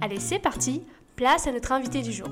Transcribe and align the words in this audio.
Allez, 0.00 0.20
c'est 0.20 0.38
parti, 0.38 0.82
place 1.16 1.46
à 1.46 1.52
notre 1.52 1.72
invité 1.72 2.02
du 2.02 2.12
jour. 2.12 2.28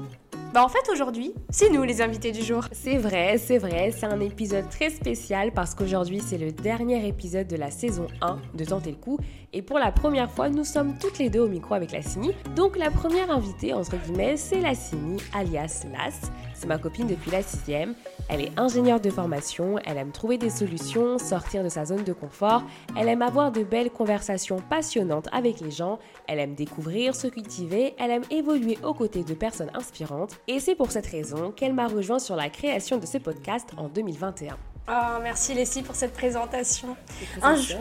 Bah 0.55 0.65
en 0.65 0.69
fait 0.69 0.91
aujourd'hui, 0.91 1.35
c'est 1.51 1.69
nous 1.69 1.83
les 1.83 2.01
invités 2.01 2.33
du 2.33 2.43
jour. 2.43 2.65
C'est 2.73 2.97
vrai, 2.97 3.37
c'est 3.37 3.59
vrai, 3.59 3.93
c'est 3.95 4.07
un 4.07 4.19
épisode 4.21 4.71
très 4.71 4.89
spécial 4.89 5.53
parce 5.53 5.75
qu'aujourd'hui 5.75 6.21
c'est 6.21 6.39
le 6.39 6.53
dernier 6.53 7.07
épisode 7.07 7.47
de 7.47 7.57
la 7.57 7.71
saison 7.71 8.07
1 8.23 8.39
de 8.55 8.65
Tenter 8.65 8.93
le 8.93 8.97
coup 8.97 9.19
et 9.53 9.61
pour 9.61 9.79
la 9.79 9.93
première 9.93 10.31
fois 10.31 10.49
nous 10.49 10.65
sommes 10.65 10.97
toutes 10.99 11.19
les 11.19 11.29
deux 11.29 11.41
au 11.41 11.49
micro 11.49 11.75
avec 11.75 11.93
la 11.93 12.01
Cini. 12.01 12.31
Donc 12.57 12.79
la 12.79 12.91
première 12.91 13.31
invitée 13.31 13.75
entre 13.75 13.97
guillemets 13.99 14.39
c'est 14.39 14.61
la 14.61 14.75
Cini 14.75 15.19
alias 15.35 15.85
Las. 15.93 16.31
C'est 16.59 16.67
ma 16.67 16.79
copine 16.79 17.07
depuis 17.07 17.31
la 17.31 17.41
sixième. 17.41 17.95
Elle 18.29 18.41
est 18.41 18.59
ingénieure 18.59 19.01
de 19.01 19.11
formation, 19.11 19.79
elle 19.85 19.97
aime 19.97 20.11
trouver 20.11 20.39
des 20.39 20.51
solutions, 20.51 21.17
sortir 21.17 21.63
de 21.63 21.69
sa 21.69 21.85
zone 21.85 22.03
de 22.03 22.13
confort, 22.13 22.65
elle 22.97 23.09
aime 23.09 23.23
avoir 23.23 23.53
de 23.53 23.63
belles 23.63 23.91
conversations 23.91 24.57
passionnantes 24.69 25.29
avec 25.31 25.61
les 25.61 25.71
gens, 25.71 26.01
elle 26.27 26.41
aime 26.41 26.57
découvrir, 26.57 27.15
se 27.15 27.29
cultiver, 27.29 27.95
elle 27.97 28.11
aime 28.11 28.25
évoluer 28.31 28.77
aux 28.83 28.93
côtés 28.93 29.23
de 29.23 29.35
personnes 29.35 29.71
inspirantes 29.73 30.35
et 30.49 30.59
c'est 30.59 30.75
pour 30.75 30.91
cette 30.91 31.07
raison 31.07 31.53
qu'elle 31.53 31.75
m'a 31.75 31.87
rejoint 31.87 32.19
sur 32.19 32.35
la 32.35 32.51
création 32.51 32.99
de 32.99 33.07
ce 33.07 33.19
podcast 33.19 33.69
en 33.77 33.87
2021. 33.87 34.57
Oh, 34.91 35.19
merci 35.23 35.55
Leslie 35.55 35.83
pour 35.83 35.95
cette 35.95 36.13
présentation. 36.13 36.97
Un, 37.41 37.55
jour... 37.55 37.79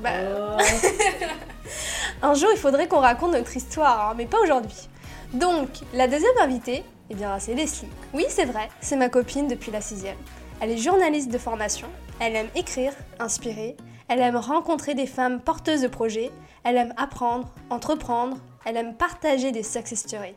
Bah, 0.00 0.10
oh. 0.58 0.62
Un 2.22 2.34
jour, 2.34 2.48
il 2.52 2.58
faudrait 2.58 2.88
qu'on 2.88 3.00
raconte 3.00 3.32
notre 3.32 3.56
histoire, 3.56 4.10
hein, 4.10 4.14
mais 4.16 4.26
pas 4.26 4.40
aujourd'hui. 4.42 4.88
Donc, 5.32 5.68
la 5.92 6.08
deuxième 6.08 6.36
invitée, 6.40 6.82
eh 7.10 7.14
bien, 7.14 7.38
c'est 7.38 7.54
Leslie. 7.54 7.88
Oui, 8.14 8.24
c'est 8.28 8.44
vrai, 8.44 8.68
c'est 8.80 8.96
ma 8.96 9.08
copine 9.08 9.48
depuis 9.48 9.70
la 9.70 9.80
sixième. 9.80 10.16
Elle 10.60 10.70
est 10.70 10.78
journaliste 10.78 11.30
de 11.30 11.38
formation, 11.38 11.88
elle 12.18 12.34
aime 12.34 12.48
écrire, 12.54 12.92
inspirer, 13.18 13.76
elle 14.08 14.20
aime 14.20 14.36
rencontrer 14.36 14.94
des 14.94 15.06
femmes 15.06 15.40
porteuses 15.40 15.82
de 15.82 15.88
projets, 15.88 16.30
elle 16.64 16.76
aime 16.76 16.94
apprendre, 16.96 17.52
entreprendre, 17.70 18.38
elle 18.64 18.76
aime 18.76 18.94
partager 18.94 19.52
des 19.52 19.62
success 19.62 20.00
stories. 20.00 20.34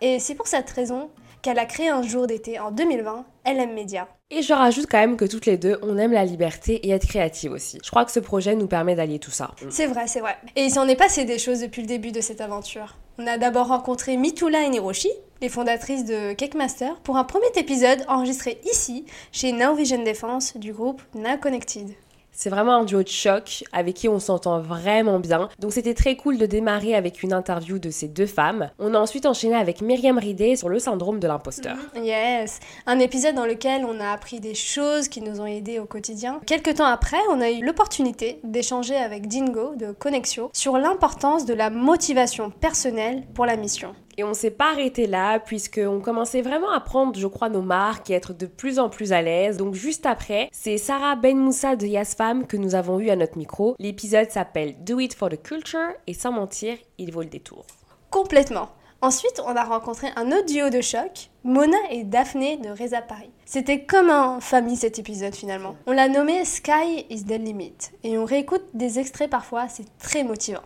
Et 0.00 0.18
c'est 0.18 0.34
pour 0.34 0.46
cette 0.46 0.70
raison 0.70 1.10
qu'elle 1.42 1.58
a 1.58 1.66
créé 1.66 1.88
un 1.88 2.02
jour 2.02 2.26
d'été 2.26 2.58
en 2.58 2.70
2020, 2.70 3.24
LM 3.46 3.74
Media. 3.74 4.08
Et 4.30 4.42
je 4.42 4.52
rajoute 4.52 4.86
quand 4.90 4.98
même 4.98 5.16
que 5.16 5.24
toutes 5.24 5.46
les 5.46 5.56
deux, 5.56 5.78
on 5.82 5.98
aime 5.98 6.12
la 6.12 6.24
liberté 6.24 6.86
et 6.86 6.90
être 6.90 7.06
créative 7.06 7.52
aussi. 7.52 7.78
Je 7.82 7.90
crois 7.90 8.04
que 8.04 8.12
ce 8.12 8.20
projet 8.20 8.54
nous 8.54 8.66
permet 8.66 8.94
d'allier 8.94 9.18
tout 9.18 9.30
ça. 9.30 9.52
C'est 9.70 9.86
vrai, 9.86 10.06
c'est 10.06 10.20
vrai. 10.20 10.36
Et 10.56 10.64
il 10.64 10.70
s'en 10.70 10.86
est 10.86 10.96
passé 10.96 11.24
des 11.24 11.38
choses 11.38 11.60
depuis 11.60 11.82
le 11.82 11.88
début 11.88 12.12
de 12.12 12.20
cette 12.20 12.40
aventure. 12.40 12.96
On 13.22 13.26
a 13.26 13.36
d'abord 13.36 13.66
rencontré 13.66 14.16
Mitula 14.16 14.64
et 14.64 14.70
Niroshi, 14.70 15.10
les 15.42 15.50
fondatrices 15.50 16.06
de 16.06 16.32
Cake 16.32 16.54
Master, 16.54 16.96
pour 17.00 17.18
un 17.18 17.24
premier 17.24 17.50
épisode 17.54 18.02
enregistré 18.08 18.58
ici, 18.64 19.04
chez 19.30 19.52
Now 19.52 19.74
Vision 19.74 20.02
Defense 20.02 20.56
du 20.56 20.72
groupe 20.72 21.02
Now 21.14 21.36
Connected. 21.36 21.88
C'est 22.32 22.50
vraiment 22.50 22.76
un 22.76 22.84
duo 22.84 23.02
de 23.02 23.08
choc 23.08 23.64
avec 23.72 23.94
qui 23.94 24.08
on 24.08 24.18
s'entend 24.18 24.60
vraiment 24.60 25.18
bien. 25.18 25.48
Donc 25.58 25.72
c'était 25.72 25.94
très 25.94 26.16
cool 26.16 26.38
de 26.38 26.46
démarrer 26.46 26.94
avec 26.94 27.22
une 27.22 27.32
interview 27.32 27.78
de 27.78 27.90
ces 27.90 28.08
deux 28.08 28.26
femmes. 28.26 28.70
On 28.78 28.94
a 28.94 28.98
ensuite 28.98 29.26
enchaîné 29.26 29.54
avec 29.54 29.82
Myriam 29.82 30.18
Ridé 30.18 30.56
sur 30.56 30.68
le 30.68 30.78
syndrome 30.78 31.20
de 31.20 31.26
l'imposteur. 31.26 31.76
Mhm. 31.94 32.04
Yes, 32.04 32.60
un 32.86 32.98
épisode 32.98 33.34
dans 33.34 33.46
lequel 33.46 33.84
on 33.84 34.00
a 34.00 34.10
appris 34.10 34.40
des 34.40 34.54
choses 34.54 35.08
qui 35.08 35.20
nous 35.20 35.40
ont 35.40 35.46
aidés 35.46 35.78
au 35.78 35.86
quotidien. 35.86 36.40
Quelques 36.46 36.76
temps 36.76 36.86
après, 36.86 37.18
on 37.30 37.40
a 37.40 37.50
eu 37.50 37.64
l'opportunité 37.64 38.40
d'échanger 38.44 38.96
avec 38.96 39.26
Dingo 39.26 39.74
de 39.76 39.92
Connexio 39.92 40.50
sur 40.52 40.78
l'importance 40.78 41.44
de 41.44 41.54
la 41.54 41.70
motivation 41.70 42.50
personnelle 42.50 43.24
pour 43.34 43.46
la 43.46 43.56
mission. 43.56 43.94
Et 44.16 44.24
on 44.24 44.34
s'est 44.34 44.50
pas 44.50 44.72
arrêté 44.72 45.06
là, 45.06 45.38
puisqu'on 45.38 46.00
commençait 46.00 46.42
vraiment 46.42 46.70
à 46.70 46.80
prendre, 46.80 47.18
je 47.18 47.26
crois, 47.26 47.48
nos 47.48 47.62
marques 47.62 48.10
et 48.10 48.14
être 48.14 48.34
de 48.34 48.46
plus 48.46 48.78
en 48.78 48.88
plus 48.88 49.12
à 49.12 49.22
l'aise. 49.22 49.56
Donc 49.56 49.74
juste 49.74 50.06
après, 50.06 50.48
c'est 50.52 50.76
Sarah 50.76 51.16
Ben 51.16 51.36
Moussa 51.36 51.76
de 51.76 51.86
Yasfam 51.86 52.46
que 52.46 52.56
nous 52.56 52.74
avons 52.74 53.00
eu 53.00 53.10
à 53.10 53.16
notre 53.16 53.38
micro. 53.38 53.76
L'épisode 53.78 54.30
s'appelle 54.30 54.76
Do 54.84 54.98
It 55.00 55.14
for 55.14 55.28
the 55.28 55.42
Culture 55.42 55.90
et 56.06 56.14
sans 56.14 56.32
mentir, 56.32 56.76
il 56.98 57.12
vaut 57.12 57.22
le 57.22 57.28
détour. 57.28 57.64
Complètement. 58.10 58.68
Ensuite, 59.02 59.40
on 59.46 59.56
a 59.56 59.64
rencontré 59.64 60.08
un 60.16 60.30
autre 60.30 60.44
duo 60.44 60.68
de 60.68 60.82
choc, 60.82 61.30
Mona 61.42 61.78
et 61.90 62.04
Daphné 62.04 62.58
de 62.58 62.68
Reza 62.68 63.00
Paris. 63.00 63.30
C'était 63.46 63.86
comme 63.86 64.10
un 64.10 64.40
famille 64.40 64.76
cet 64.76 64.98
épisode 64.98 65.34
finalement. 65.34 65.74
On 65.86 65.92
l'a 65.92 66.08
nommé 66.08 66.44
Sky 66.44 67.06
is 67.08 67.24
the 67.24 67.38
Limit 67.38 67.92
et 68.04 68.18
on 68.18 68.26
réécoute 68.26 68.64
des 68.74 68.98
extraits 68.98 69.30
parfois, 69.30 69.68
c'est 69.68 69.86
très 69.98 70.22
motivant. 70.22 70.60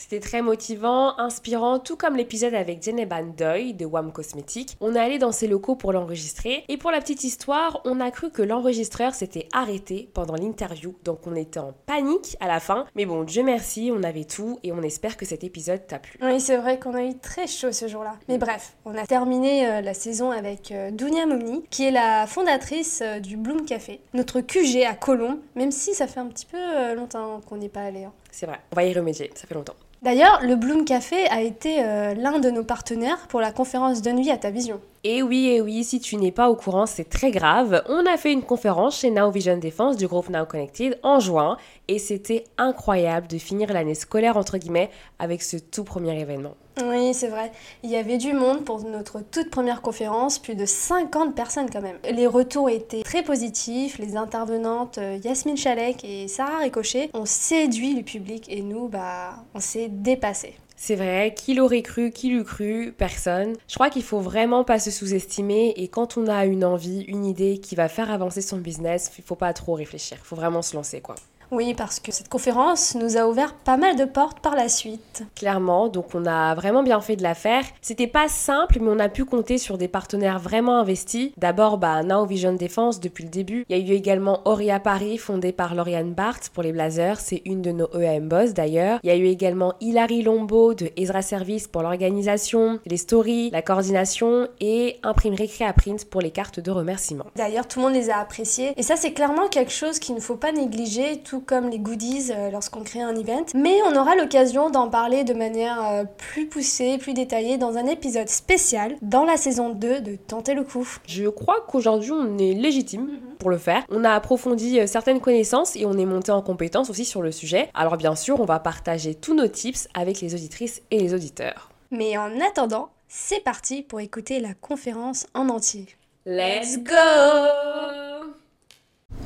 C'était 0.00 0.18
très 0.18 0.40
motivant, 0.40 1.18
inspirant, 1.18 1.78
tout 1.78 1.94
comme 1.94 2.16
l'épisode 2.16 2.54
avec 2.54 2.82
Jeneban 2.82 3.34
Doy 3.36 3.74
de 3.74 3.84
WAM 3.84 4.12
Cosmetics. 4.12 4.78
On 4.80 4.94
est 4.94 4.98
allé 4.98 5.18
dans 5.18 5.30
ses 5.30 5.46
locaux 5.46 5.76
pour 5.76 5.92
l'enregistrer 5.92 6.64
et 6.68 6.78
pour 6.78 6.90
la 6.90 7.00
petite 7.00 7.22
histoire, 7.22 7.82
on 7.84 8.00
a 8.00 8.10
cru 8.10 8.30
que 8.30 8.40
l'enregistreur 8.40 9.14
s'était 9.14 9.46
arrêté 9.52 10.08
pendant 10.14 10.36
l'interview, 10.36 10.94
donc 11.04 11.26
on 11.26 11.36
était 11.36 11.60
en 11.60 11.74
panique 11.84 12.38
à 12.40 12.48
la 12.48 12.60
fin. 12.60 12.86
Mais 12.96 13.04
bon, 13.04 13.24
Dieu 13.24 13.42
merci, 13.42 13.92
on 13.94 14.02
avait 14.02 14.24
tout 14.24 14.58
et 14.62 14.72
on 14.72 14.80
espère 14.80 15.18
que 15.18 15.26
cet 15.26 15.44
épisode 15.44 15.86
t'a 15.86 15.98
plu. 15.98 16.18
Oui, 16.22 16.40
c'est 16.40 16.56
vrai 16.56 16.78
qu'on 16.78 16.94
a 16.94 17.04
eu 17.04 17.18
très 17.18 17.46
chaud 17.46 17.70
ce 17.70 17.86
jour-là. 17.86 18.14
Mais 18.26 18.38
bref, 18.38 18.78
on 18.86 18.96
a 18.96 19.06
terminé 19.06 19.68
euh, 19.68 19.80
la 19.82 19.92
saison 19.92 20.30
avec 20.30 20.72
euh, 20.72 20.90
Dunia 20.90 21.26
Momni, 21.26 21.62
qui 21.68 21.84
est 21.84 21.90
la 21.90 22.26
fondatrice 22.26 23.02
euh, 23.04 23.20
du 23.20 23.36
Bloom 23.36 23.66
Café, 23.66 24.00
notre 24.14 24.40
QG 24.40 24.82
à 24.88 24.94
Colomb, 24.94 25.40
même 25.56 25.70
si 25.70 25.92
ça 25.92 26.06
fait 26.06 26.20
un 26.20 26.28
petit 26.28 26.46
peu 26.46 26.94
longtemps 26.94 27.42
qu'on 27.46 27.58
n'y 27.58 27.66
est 27.66 27.68
pas 27.68 27.82
allé. 27.82 28.04
Hein. 28.04 28.14
C'est 28.30 28.46
vrai, 28.46 28.60
on 28.72 28.76
va 28.76 28.84
y 28.84 28.94
remédier, 28.94 29.30
ça 29.34 29.46
fait 29.46 29.54
longtemps. 29.54 29.74
D'ailleurs, 30.02 30.40
le 30.42 30.56
Bloom 30.56 30.86
Café 30.86 31.26
a 31.28 31.42
été 31.42 31.84
euh, 31.84 32.14
l'un 32.14 32.38
de 32.38 32.50
nos 32.50 32.64
partenaires 32.64 33.26
pour 33.28 33.40
la 33.40 33.52
conférence 33.52 34.00
Donne 34.00 34.20
vie 34.20 34.30
à 34.30 34.38
ta 34.38 34.50
vision. 34.50 34.80
Et 35.02 35.22
oui, 35.22 35.46
et 35.46 35.62
oui, 35.62 35.82
si 35.82 35.98
tu 35.98 36.16
n'es 36.16 36.30
pas 36.30 36.50
au 36.50 36.56
courant, 36.56 36.84
c'est 36.84 37.08
très 37.08 37.30
grave. 37.30 37.82
On 37.88 38.04
a 38.04 38.18
fait 38.18 38.34
une 38.34 38.42
conférence 38.42 38.98
chez 38.98 39.10
Now 39.10 39.30
Vision 39.30 39.56
Defense 39.56 39.96
du 39.96 40.06
groupe 40.06 40.28
Now 40.28 40.44
Connected 40.44 40.98
en 41.02 41.20
juin 41.20 41.56
et 41.88 41.98
c'était 41.98 42.44
incroyable 42.58 43.26
de 43.26 43.38
finir 43.38 43.72
l'année 43.72 43.94
scolaire 43.94 44.36
entre 44.36 44.58
guillemets 44.58 44.90
avec 45.18 45.42
ce 45.42 45.56
tout 45.56 45.84
premier 45.84 46.20
événement. 46.20 46.54
Oui, 46.84 47.14
c'est 47.14 47.28
vrai. 47.28 47.50
Il 47.82 47.88
y 47.88 47.96
avait 47.96 48.18
du 48.18 48.34
monde 48.34 48.62
pour 48.66 48.84
notre 48.84 49.20
toute 49.22 49.48
première 49.48 49.80
conférence, 49.80 50.38
plus 50.38 50.54
de 50.54 50.66
50 50.66 51.34
personnes 51.34 51.70
quand 51.70 51.80
même. 51.80 51.98
Les 52.10 52.26
retours 52.26 52.68
étaient 52.68 53.02
très 53.02 53.22
positifs. 53.22 53.96
Les 53.98 54.16
intervenantes 54.16 54.98
euh, 54.98 55.18
Yasmine 55.24 55.56
Chalek 55.56 56.04
et 56.04 56.28
Sarah 56.28 56.58
Ricochet 56.58 57.08
ont 57.14 57.24
séduit 57.24 57.94
le 57.94 58.02
public 58.02 58.44
et 58.50 58.60
nous, 58.60 58.88
bah, 58.88 59.30
on 59.54 59.60
s'est 59.60 59.88
dépassés. 59.88 60.56
C'est 60.82 60.96
vrai, 60.96 61.34
qui 61.36 61.52
l'aurait 61.52 61.82
cru, 61.82 62.10
qui 62.10 62.30
l'eût 62.30 62.42
cru, 62.42 62.94
personne. 62.96 63.52
Je 63.68 63.74
crois 63.74 63.90
qu'il 63.90 64.02
faut 64.02 64.20
vraiment 64.20 64.64
pas 64.64 64.78
se 64.78 64.90
sous-estimer 64.90 65.74
et 65.76 65.88
quand 65.88 66.16
on 66.16 66.26
a 66.26 66.46
une 66.46 66.64
envie, 66.64 67.02
une 67.02 67.26
idée 67.26 67.58
qui 67.58 67.74
va 67.74 67.86
faire 67.90 68.10
avancer 68.10 68.40
son 68.40 68.56
business, 68.56 69.12
il 69.18 69.22
faut 69.22 69.34
pas 69.34 69.52
trop 69.52 69.74
réfléchir, 69.74 70.16
il 70.18 70.24
faut 70.24 70.36
vraiment 70.36 70.62
se 70.62 70.74
lancer 70.74 71.02
quoi. 71.02 71.16
Oui, 71.50 71.74
parce 71.74 71.98
que 71.98 72.12
cette 72.12 72.28
conférence 72.28 72.94
nous 72.94 73.16
a 73.16 73.26
ouvert 73.26 73.54
pas 73.54 73.76
mal 73.76 73.96
de 73.96 74.04
portes 74.04 74.40
par 74.40 74.54
la 74.54 74.68
suite. 74.68 75.24
Clairement, 75.34 75.88
donc 75.88 76.14
on 76.14 76.24
a 76.26 76.54
vraiment 76.54 76.82
bien 76.84 77.00
fait 77.00 77.16
de 77.16 77.22
la 77.24 77.34
faire. 77.34 77.64
C'était 77.80 78.06
pas 78.06 78.28
simple, 78.28 78.78
mais 78.80 78.90
on 78.90 78.98
a 79.00 79.08
pu 79.08 79.24
compter 79.24 79.58
sur 79.58 79.76
des 79.76 79.88
partenaires 79.88 80.38
vraiment 80.38 80.78
investis. 80.78 81.32
D'abord, 81.36 81.78
bah, 81.78 82.02
Now 82.04 82.24
Vision 82.24 82.52
Defense 82.52 83.00
depuis 83.00 83.24
le 83.24 83.30
début. 83.30 83.64
Il 83.68 83.76
y 83.76 83.80
a 83.80 83.84
eu 83.84 83.96
également 83.96 84.40
Oria 84.44 84.78
Paris, 84.78 85.18
fondée 85.18 85.52
par 85.52 85.74
Lauriane 85.74 86.12
Barthes 86.12 86.50
pour 86.50 86.62
les 86.62 86.72
blazers. 86.72 87.18
C'est 87.18 87.42
une 87.44 87.62
de 87.62 87.72
nos 87.72 87.88
EAM 87.98 88.28
boss 88.28 88.54
d'ailleurs. 88.54 89.00
Il 89.02 89.08
y 89.08 89.12
a 89.12 89.16
eu 89.16 89.26
également 89.26 89.74
Hilary 89.80 90.22
Lombo 90.22 90.74
de 90.74 90.90
Ezra 90.96 91.22
Service 91.22 91.66
pour 91.66 91.82
l'organisation, 91.82 92.78
les 92.86 92.96
stories, 92.96 93.50
la 93.50 93.62
coordination 93.62 94.46
et 94.60 94.98
Imprimerie 95.02 95.48
Créa 95.48 95.72
Print 95.72 96.04
pour 96.04 96.20
les 96.20 96.30
cartes 96.30 96.60
de 96.60 96.70
remerciement. 96.70 97.26
D'ailleurs, 97.34 97.66
tout 97.66 97.80
le 97.80 97.86
monde 97.86 97.94
les 97.94 98.10
a 98.10 98.18
appréciées. 98.18 98.72
Et 98.76 98.82
ça, 98.82 98.96
c'est 98.96 99.12
clairement 99.12 99.48
quelque 99.48 99.72
chose 99.72 99.98
qu'il 99.98 100.14
ne 100.14 100.20
faut 100.20 100.36
pas 100.36 100.52
négliger. 100.52 101.20
Tout 101.22 101.39
comme 101.40 101.68
les 101.68 101.78
goodies 101.78 102.30
euh, 102.30 102.50
lorsqu'on 102.50 102.82
crée 102.82 103.00
un 103.00 103.14
event. 103.14 103.44
Mais 103.54 103.78
on 103.86 103.96
aura 103.96 104.16
l'occasion 104.16 104.70
d'en 104.70 104.88
parler 104.88 105.24
de 105.24 105.34
manière 105.34 105.82
euh, 105.88 106.04
plus 106.04 106.46
poussée, 106.46 106.98
plus 106.98 107.14
détaillée 107.14 107.58
dans 107.58 107.76
un 107.76 107.86
épisode 107.86 108.28
spécial 108.28 108.96
dans 109.02 109.24
la 109.24 109.36
saison 109.36 109.70
2 109.70 110.00
de 110.00 110.16
Tenter 110.16 110.54
le 110.54 110.64
coup. 110.64 110.86
Je 111.06 111.28
crois 111.28 111.64
qu'aujourd'hui 111.66 112.12
on 112.12 112.38
est 112.38 112.54
légitime 112.54 113.02
mhm. 113.02 113.36
pour 113.38 113.50
le 113.50 113.58
faire. 113.58 113.84
On 113.90 114.04
a 114.04 114.10
approfondi 114.10 114.80
euh, 114.80 114.86
certaines 114.86 115.20
connaissances 115.20 115.76
et 115.76 115.86
on 115.86 115.94
est 115.98 116.06
monté 116.06 116.32
en 116.32 116.42
compétence 116.42 116.90
aussi 116.90 117.04
sur 117.04 117.22
le 117.22 117.32
sujet. 117.32 117.70
Alors 117.74 117.96
bien 117.96 118.14
sûr, 118.14 118.40
on 118.40 118.44
va 118.44 118.58
partager 118.58 119.14
tous 119.14 119.34
nos 119.34 119.48
tips 119.48 119.88
avec 119.94 120.20
les 120.20 120.34
auditrices 120.34 120.82
et 120.90 120.98
les 120.98 121.14
auditeurs. 121.14 121.70
Mais 121.90 122.16
en 122.16 122.40
attendant, 122.40 122.90
c'est 123.08 123.42
parti 123.42 123.82
pour 123.82 124.00
écouter 124.00 124.38
la 124.40 124.54
conférence 124.54 125.26
en 125.34 125.48
entier. 125.48 125.86
Let's 126.26 126.78
go 126.78 128.09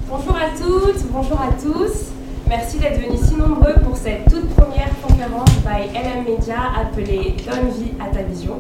Bonjour 0.06 0.36
à 0.36 0.50
toutes, 0.56 1.10
bonjour 1.10 1.40
à 1.40 1.48
tous. 1.60 2.12
Merci 2.46 2.78
d'être 2.78 3.00
venus 3.00 3.20
si 3.22 3.36
nombreux 3.36 3.72
pour 3.82 3.96
cette 3.96 4.28
toute 4.28 4.48
première 4.54 4.90
conférence 5.02 5.50
by 5.64 5.96
LM 5.96 6.24
Media 6.28 6.56
appelée 6.78 7.34
Donne 7.46 7.70
vie 7.70 7.92
à 7.98 8.14
ta 8.14 8.22
vision. 8.22 8.58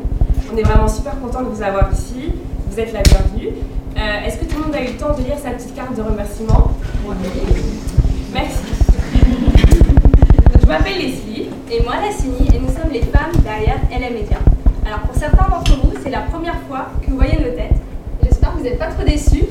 On 0.50 0.56
est 0.56 0.62
vraiment 0.62 0.88
super 0.88 1.20
content 1.20 1.42
de 1.42 1.48
vous 1.48 1.62
avoir 1.62 1.92
ici. 1.92 2.32
Vous 2.70 2.80
êtes 2.80 2.94
la 2.94 3.02
bienvenue. 3.02 3.48
Euh, 3.96 4.26
est-ce 4.26 4.38
que 4.38 4.46
tout 4.46 4.56
le 4.58 4.64
monde 4.64 4.74
a 4.74 4.82
eu 4.82 4.92
le 4.92 4.96
temps 4.96 5.14
de 5.14 5.22
lire 5.22 5.38
sa 5.38 5.50
petite 5.50 5.74
carte 5.74 5.94
de 5.94 6.02
remerciement? 6.02 6.70
Merci. 8.32 8.64
je 10.62 10.66
m'appelle 10.66 10.98
Leslie. 10.98 11.50
Et 11.70 11.82
moi, 11.82 11.96
Lassini, 12.00 12.48
et 12.54 12.58
nous 12.58 12.68
sommes 12.68 12.90
les 12.90 13.02
femmes 13.02 13.32
derrière 13.42 13.80
LM 13.90 14.14
Media. 14.14 14.38
Alors 14.86 15.00
pour 15.00 15.14
certains 15.14 15.48
d'entre 15.48 15.76
vous, 15.82 15.92
c'est 16.02 16.10
la 16.10 16.20
première 16.20 16.58
fois 16.68 16.86
que 17.02 17.10
vous 17.10 17.16
voyez 17.16 17.38
nos 17.38 17.54
têtes. 17.54 17.76
J'espère 18.22 18.52
que 18.52 18.58
vous 18.58 18.64
n'êtes 18.64 18.78
pas 18.78 18.86
trop 18.86 19.04
déçus. 19.04 19.44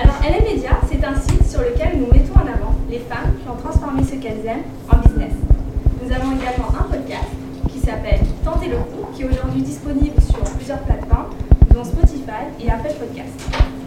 Alors 0.00 0.14
LM 0.22 0.44
Media, 0.44 0.70
c'est 0.88 1.04
un 1.04 1.14
site 1.16 1.50
sur 1.50 1.60
lequel 1.60 1.98
nous 1.98 2.06
mettons 2.06 2.38
en 2.38 2.46
avant 2.46 2.74
les 2.88 3.00
femmes 3.00 3.34
qui 3.42 3.48
ont 3.48 3.56
transformé 3.56 4.02
ce 4.04 4.14
qu'elles 4.14 4.46
aiment 4.46 4.62
en 4.88 4.98
business. 4.98 5.32
Nous 6.00 6.12
avons 6.12 6.36
également 6.38 6.68
un 6.78 6.84
podcast 6.84 7.26
qui 7.72 7.80
s'appelle 7.80 8.20
Tentez 8.44 8.68
le 8.68 8.76
coup, 8.76 9.08
qui 9.12 9.22
est 9.22 9.24
aujourd'hui 9.24 9.60
disponible 9.62 10.20
sur 10.22 10.38
plusieurs 10.54 10.78
plateformes, 10.80 11.30
dont 11.74 11.82
Spotify 11.82 12.46
et 12.60 12.70
Apple 12.70 12.94
Podcast. 13.00 13.34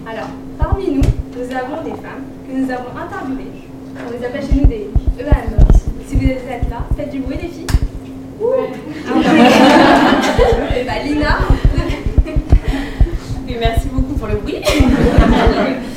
Alors, 0.06 0.28
parmi 0.60 0.96
nous, 0.96 1.02
nous 1.02 1.56
avons 1.56 1.82
des 1.84 1.96
femmes 2.02 2.26
que 2.46 2.58
nous 2.58 2.70
avons 2.70 2.92
interviewées. 2.98 3.52
On 3.96 4.12
les 4.12 4.26
appelle 4.26 4.42
chez 4.42 4.56
nous 4.60 4.68
des 4.68 4.90
EAN. 5.18 5.64
Si 6.08 6.16
vous 6.18 6.28
êtes 6.28 6.70
là, 6.70 6.84
faites 6.98 7.12
du 7.12 7.20
bruit 7.20 7.38
les 7.42 7.48
filles. 7.48 7.68
Et 10.76 10.84
bah 10.84 11.00
Lina. 11.06 11.40
Et 13.48 13.58
merci 13.60 13.88
beaucoup 13.88 14.16
pour 14.16 14.28
le 14.28 14.36
bruit. 14.36 14.62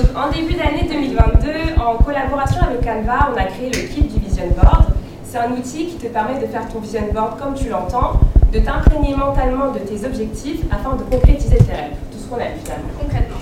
Donc, 0.00 0.16
en 0.16 0.30
début 0.30 0.54
d'année 0.54 0.88
2022, 0.88 1.78
en 1.78 2.02
collaboration 2.02 2.62
avec 2.62 2.80
Canva, 2.80 3.32
on 3.34 3.36
a 3.36 3.44
créé 3.44 3.68
le 3.68 3.80
kit 3.94 4.02
du 4.02 4.18
Vision 4.18 4.46
Board. 4.56 4.86
C'est 5.24 5.36
un 5.36 5.52
outil 5.52 5.88
qui 5.88 5.96
te 5.96 6.06
permet 6.06 6.40
de 6.40 6.46
faire 6.46 6.66
ton 6.68 6.78
Vision 6.78 7.02
Board 7.12 7.38
comme 7.38 7.54
tu 7.54 7.68
l'entends, 7.68 8.18
de 8.50 8.60
t'imprégner 8.60 9.14
mentalement 9.14 9.72
de 9.72 9.78
tes 9.80 10.06
objectifs 10.06 10.62
afin 10.70 10.96
de 10.96 11.02
concrétiser 11.02 11.58
tes 11.58 11.72
rêves. 11.72 11.92
Tout 12.10 12.18
ce 12.18 12.28
qu'on 12.28 12.36
a 12.36 12.48
finalement. 12.64 12.88
Concrètement. 12.98 13.36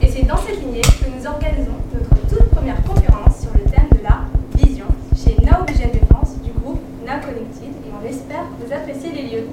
Et 0.00 0.08
c'est 0.08 0.22
dans 0.22 0.36
cette 0.36 0.60
lignée 0.60 0.82
que 0.82 1.10
nous 1.10 1.26
organisons 1.26 1.82
notre 1.92 2.28
toute 2.28 2.50
première 2.50 2.80
conférence 2.84 3.40
sur 3.40 3.50
le 3.52 3.68
thème 3.68 3.88
de 3.90 4.04
la 4.04 4.22
vision 4.54 4.86
chez 5.16 5.34
Now 5.44 5.66
Vision 5.66 5.88
Défense 5.92 6.38
du 6.44 6.52
groupe 6.52 6.80
Now 7.04 7.18
Connected 7.26 7.74
et 7.74 7.90
on 7.90 8.06
espère 8.06 8.44
que 8.54 8.64
vous 8.64 8.72
appréciez 8.72 9.10
les 9.10 9.22
lieux. 9.34 9.46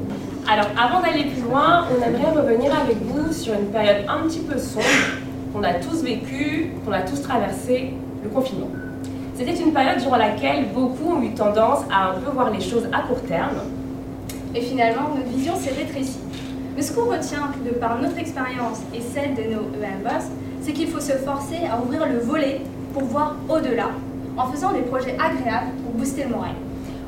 Alors, 0.48 0.68
avant 0.78 1.02
d'aller 1.02 1.24
plus 1.24 1.42
loin, 1.42 1.86
on 1.90 2.04
aimerait 2.04 2.40
revenir 2.40 2.72
avec 2.80 2.98
vous 3.02 3.34
sur 3.34 3.56
une 3.56 3.72
période 3.72 4.06
un 4.08 4.28
petit 4.28 4.42
peu 4.42 4.60
sombre 4.60 4.86
qu'on 5.54 5.64
a 5.64 5.74
tous 5.76 6.04
vécue, 6.04 6.72
qu'on 6.86 6.92
a 6.92 7.02
tous 7.02 7.22
traversé, 7.22 7.94
le 8.24 8.30
confinement. 8.30 8.70
C'était 9.36 9.56
une 9.56 9.74
période 9.74 10.00
durant 10.00 10.18
laquelle 10.18 10.68
beaucoup 10.74 11.14
ont 11.14 11.22
eu 11.22 11.32
tendance 11.32 11.80
à 11.92 12.12
un 12.12 12.14
peu 12.20 12.32
voir 12.32 12.52
les 12.52 12.62
choses 12.62 12.88
à 12.94 13.02
court 13.02 13.22
terme. 13.24 13.58
Et 14.54 14.62
finalement, 14.62 15.10
notre 15.16 15.30
vision 15.30 15.56
s'est 15.56 15.74
rétrécie. 15.74 16.20
Mais 16.76 16.82
ce 16.82 16.94
qu'on 16.94 17.10
retient 17.10 17.52
de 17.66 17.72
par 17.72 18.00
notre 18.00 18.18
expérience 18.18 18.82
et 18.94 19.02
celle 19.02 19.36
de 19.36 19.44
nos 19.54 19.62
EM 19.84 20.04
Boss, 20.04 20.26
c'est 20.62 20.74
qu'il 20.74 20.88
faut 20.88 21.00
se 21.00 21.14
forcer 21.14 21.58
à 21.72 21.82
ouvrir 21.82 22.06
le 22.08 22.20
volet 22.20 22.62
pour 22.94 23.04
voir 23.04 23.36
au-delà, 23.50 23.90
en 24.38 24.46
faisant 24.52 24.72
des 24.74 24.82
projets 24.82 25.16
agréables 25.16 25.72
pour 25.84 25.94
booster 25.94 26.24
le 26.24 26.30
moral. 26.30 26.52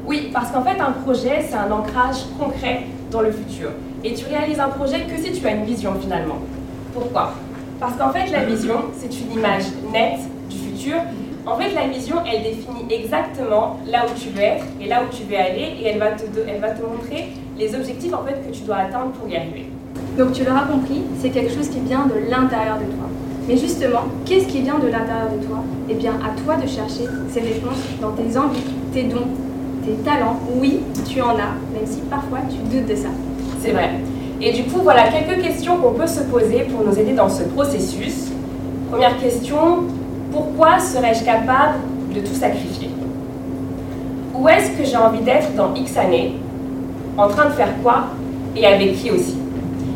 Oui, 0.05 0.31
parce 0.33 0.51
qu'en 0.51 0.63
fait, 0.63 0.79
un 0.79 0.91
projet, 0.91 1.45
c'est 1.47 1.55
un 1.55 1.71
ancrage 1.71 2.25
concret 2.37 2.83
dans 3.11 3.21
le 3.21 3.31
futur. 3.31 3.69
Et 4.03 4.13
tu 4.13 4.25
réalises 4.25 4.59
un 4.59 4.69
projet 4.69 5.01
que 5.01 5.21
si 5.21 5.31
tu 5.31 5.45
as 5.45 5.51
une 5.51 5.63
vision 5.63 5.93
finalement. 5.99 6.39
Pourquoi? 6.93 7.33
Parce 7.83 7.97
qu'en 7.97 8.11
fait, 8.17 8.31
la 8.31 8.45
vision, 8.45 8.75
c'est 8.97 9.13
une 9.19 9.33
image 9.33 9.63
nette 9.91 10.21
du 10.49 10.55
futur. 10.55 10.95
En 11.45 11.57
fait, 11.57 11.75
la 11.75 11.87
vision, 11.87 12.15
elle 12.25 12.41
définit 12.41 12.85
exactement 12.89 13.77
là 13.85 14.05
où 14.07 14.17
tu 14.17 14.29
veux 14.29 14.41
être 14.41 14.63
et 14.79 14.87
là 14.87 15.01
où 15.03 15.13
tu 15.13 15.23
veux 15.23 15.35
aller 15.35 15.75
et 15.81 15.87
elle 15.87 15.99
va 15.99 16.11
te, 16.11 16.23
elle 16.47 16.61
va 16.61 16.69
te 16.69 16.81
montrer 16.81 17.33
les 17.59 17.75
objectifs 17.75 18.13
en 18.13 18.23
fait, 18.23 18.41
que 18.47 18.55
tu 18.55 18.61
dois 18.61 18.77
atteindre 18.77 19.11
pour 19.11 19.27
y 19.27 19.35
arriver. 19.35 19.65
Donc 20.17 20.31
tu 20.31 20.45
l'auras 20.45 20.63
compris, 20.63 21.01
c'est 21.19 21.29
quelque 21.31 21.53
chose 21.53 21.67
qui 21.67 21.81
vient 21.81 22.05
de 22.05 22.31
l'intérieur 22.31 22.77
de 22.77 22.85
toi. 22.85 23.09
Mais 23.49 23.57
justement, 23.57 24.05
qu'est-ce 24.25 24.47
qui 24.47 24.61
vient 24.61 24.79
de 24.79 24.87
l'intérieur 24.87 25.31
de 25.37 25.45
toi? 25.45 25.57
Eh 25.89 25.95
bien, 25.95 26.13
à 26.23 26.39
toi 26.41 26.55
de 26.55 26.65
chercher 26.65 27.03
ces 27.27 27.41
réponses 27.41 27.83
dans 27.99 28.11
tes 28.11 28.37
envies, 28.37 28.63
tes 28.93 29.03
dons, 29.03 29.27
tes 29.85 29.95
talents. 30.05 30.39
Oui, 30.55 30.79
tu 31.05 31.19
en 31.19 31.31
as, 31.31 31.51
même 31.73 31.85
si 31.85 31.99
parfois 32.09 32.39
tu 32.49 32.55
doutes 32.73 32.87
de 32.87 32.95
ça. 32.95 33.09
C'est 33.59 33.71
vrai. 33.71 33.89
Et 34.45 34.51
du 34.51 34.63
coup, 34.63 34.81
voilà 34.83 35.03
quelques 35.07 35.41
questions 35.41 35.77
qu'on 35.77 35.93
peut 35.93 36.05
se 36.05 36.19
poser 36.19 36.65
pour 36.69 36.85
nous 36.85 36.99
aider 36.99 37.13
dans 37.13 37.29
ce 37.29 37.43
processus. 37.43 38.29
Première 38.91 39.17
question, 39.17 39.85
pourquoi 40.33 40.79
serais-je 40.79 41.23
capable 41.23 41.75
de 42.13 42.19
tout 42.19 42.33
sacrifier? 42.33 42.89
Où 44.35 44.49
est-ce 44.49 44.71
que 44.71 44.83
j'ai 44.83 44.97
envie 44.97 45.21
d'être 45.21 45.55
dans 45.55 45.73
X 45.73 45.95
années? 45.95 46.33
En 47.17 47.29
train 47.29 47.45
de 47.45 47.51
faire 47.51 47.69
quoi? 47.81 48.07
Et 48.57 48.65
avec 48.65 48.97
qui 48.97 49.11
aussi? 49.11 49.37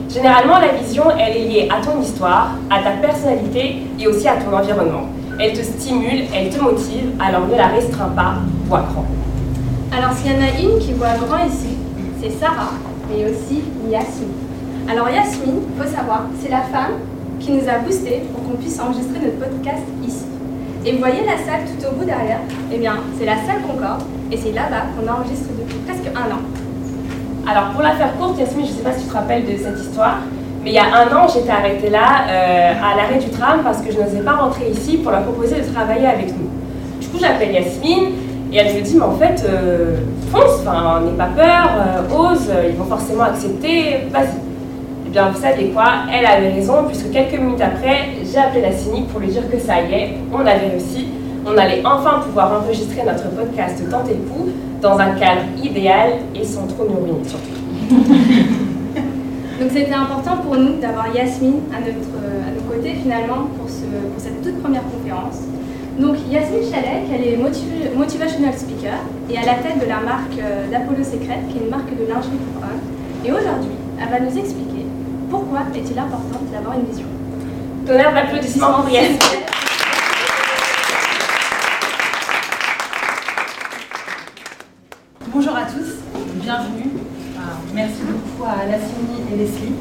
Généralement, 0.09 0.59
la 0.59 0.69
vision, 0.81 1.03
elle 1.19 1.35
est 1.35 1.47
liée 1.49 1.69
à 1.69 1.85
ton 1.85 2.01
histoire, 2.01 2.51
à 2.69 2.79
ta 2.81 2.91
personnalité 3.05 3.79
et 3.99 4.07
aussi 4.07 4.29
à 4.29 4.37
ton 4.37 4.55
environnement. 4.55 5.07
Elle 5.41 5.51
te 5.51 5.61
stimule, 5.61 6.23
elle 6.33 6.49
te 6.49 6.63
motive, 6.63 7.11
alors 7.19 7.47
ne 7.47 7.55
la 7.57 7.67
restreins 7.67 8.13
pas, 8.15 8.35
vois 8.67 8.85
grand. 8.93 9.05
Alors 9.91 10.13
s'il 10.13 10.31
y 10.31 10.35
en 10.35 10.41
a 10.41 10.57
une 10.57 10.79
qui 10.79 10.93
voit 10.93 11.15
grand 11.17 11.45
ici, 11.45 11.75
c'est 12.21 12.31
Sarah, 12.31 12.71
mais 13.09 13.25
aussi 13.25 13.63
Yasmine. 13.89 14.33
Alors 14.89 15.09
Yasmine, 15.09 15.61
faut 15.77 15.87
savoir, 15.87 16.23
c'est 16.41 16.49
la 16.49 16.61
femme 16.61 16.93
qui 17.39 17.51
nous 17.51 17.67
a 17.67 17.79
boosté 17.79 18.23
pour 18.31 18.43
qu'on 18.43 18.57
puisse 18.57 18.79
enregistrer 18.79 19.19
notre 19.23 19.37
podcast 19.37 19.83
ici. 20.05 20.25
Et 20.85 20.93
vous 20.93 20.99
voyez 20.99 21.25
la 21.25 21.37
salle 21.37 21.65
tout 21.65 21.87
au 21.87 21.95
bout 21.95 22.05
derrière? 22.05 22.39
Eh 22.71 22.77
bien, 22.77 22.95
c'est 23.17 23.25
la 23.25 23.35
salle 23.35 23.61
Concorde, 23.67 24.03
et 24.31 24.37
c'est 24.37 24.53
là-bas 24.53 24.87
qu'on 24.95 25.11
enregistre 25.11 25.49
depuis 25.59 25.77
presque 25.85 26.07
un 26.15 26.31
an. 26.33 26.39
Alors 27.49 27.71
pour 27.71 27.81
la 27.81 27.91
faire 27.95 28.15
courte, 28.17 28.39
Yasmine, 28.39 28.65
je 28.65 28.71
ne 28.71 28.77
sais 28.77 28.83
pas 28.83 28.93
si 28.93 29.03
tu 29.03 29.09
te 29.09 29.13
rappelles 29.13 29.45
de 29.45 29.57
cette 29.57 29.79
histoire, 29.79 30.17
mais 30.63 30.71
il 30.71 30.75
y 30.75 30.79
a 30.79 30.85
un 30.85 31.07
an, 31.15 31.27
j'étais 31.27 31.49
arrêtée 31.49 31.89
là, 31.89 32.27
euh, 32.29 32.73
à 32.73 32.95
l'arrêt 32.95 33.19
du 33.19 33.29
tram, 33.29 33.61
parce 33.63 33.79
que 33.81 33.91
je 33.91 33.99
n'osais 33.99 34.19
pas 34.19 34.33
rentrer 34.33 34.69
ici 34.69 34.97
pour 34.97 35.11
leur 35.11 35.23
proposer 35.23 35.61
de 35.61 35.73
travailler 35.73 36.07
avec 36.07 36.27
nous. 36.29 36.49
Du 36.99 37.07
coup, 37.07 37.17
j'appelle 37.19 37.53
Yasmine, 37.53 38.11
et 38.51 38.57
elle 38.57 38.75
me 38.75 38.81
dit, 38.81 38.95
mais 38.95 39.03
en 39.03 39.17
fait, 39.17 39.45
euh, 39.47 39.97
fonce, 40.31 40.59
n'aie 40.61 41.17
pas 41.17 41.29
peur, 41.35 41.69
euh, 41.75 42.15
ose, 42.17 42.49
ils 42.69 42.75
vont 42.75 42.85
forcément 42.85 43.23
accepter, 43.23 44.07
vas-y. 44.11 44.37
Eh 45.05 45.09
bien, 45.09 45.29
vous 45.29 45.41
savez 45.41 45.69
quoi, 45.69 45.85
elle 46.13 46.25
avait 46.25 46.53
raison, 46.53 46.85
puisque 46.87 47.11
quelques 47.11 47.39
minutes 47.39 47.61
après, 47.61 48.09
j'ai 48.23 48.37
appelé 48.37 48.61
la 48.61 48.71
cynique 48.71 49.07
pour 49.09 49.19
lui 49.19 49.27
dire 49.27 49.49
que 49.51 49.59
ça 49.59 49.81
y 49.81 49.93
est, 49.93 50.13
on 50.33 50.39
avait 50.39 50.67
réussi, 50.67 51.07
on 51.45 51.57
allait 51.57 51.81
enfin 51.85 52.19
pouvoir 52.25 52.61
enregistrer 52.61 53.03
notre 53.05 53.29
podcast 53.29 53.81
Tant 53.89 54.03
et 54.09 54.15
Pou 54.15 54.49
dans 54.81 54.97
un 54.97 55.11
cadre 55.15 55.41
idéal 55.61 56.11
et 56.35 56.43
sans 56.43 56.67
trop 56.67 56.85
nous 56.89 57.03
ruiner 57.03 57.23
surtout. 57.25 57.57
Donc 59.59 59.71
c'était 59.71 59.93
important 59.93 60.37
pour 60.43 60.55
nous 60.55 60.79
d'avoir 60.79 61.07
Yasmine 61.15 61.61
à, 61.73 61.79
notre, 61.79 62.15
à 62.45 62.51
nos 62.53 62.61
côtés 62.71 62.93
finalement 63.01 63.47
pour, 63.57 63.67
ce, 63.67 63.85
pour 63.85 64.19
cette 64.19 64.43
toute 64.43 64.61
première 64.61 64.83
conférence. 64.83 65.39
Donc 65.99 66.15
Yasmine 66.29 66.61
Chalek, 66.69 67.05
elle 67.11 67.23
est 67.27 67.37
motivational 67.95 68.53
speaker 68.53 68.99
et 69.31 69.37
à 69.37 69.45
la 69.45 69.55
tête 69.55 69.79
de 69.79 69.87
la 69.87 69.99
marque 69.99 70.37
euh, 70.39 70.69
d'Apollo 70.69 71.03
Secret, 71.03 71.39
qui 71.49 71.57
est 71.57 71.61
une 71.63 71.69
marque 71.71 71.89
de 71.89 72.05
lingerie 72.05 72.37
pour 72.53 72.61
hommes. 72.61 72.79
Et 73.25 73.31
aujourd'hui, 73.31 73.71
elle 73.99 74.09
va 74.09 74.19
nous 74.19 74.37
expliquer 74.37 74.85
pourquoi 75.29 75.61
est-il 75.73 75.97
important 75.97 76.39
d'avoir 76.53 76.75
une 76.77 76.85
vision. 76.85 77.07
Tonnerre 77.87 78.13
d'applaudissements 78.13 78.87
Yasmine. 78.87 79.17
Bonjour 85.33 85.55
à 85.55 85.63
tous, 85.63 85.95
bienvenue. 86.35 86.91
Merci 87.73 88.01
beaucoup 88.03 88.43
à 88.47 88.65
Lassini 88.65 89.21
et 89.33 89.37
Leslie. 89.37 89.73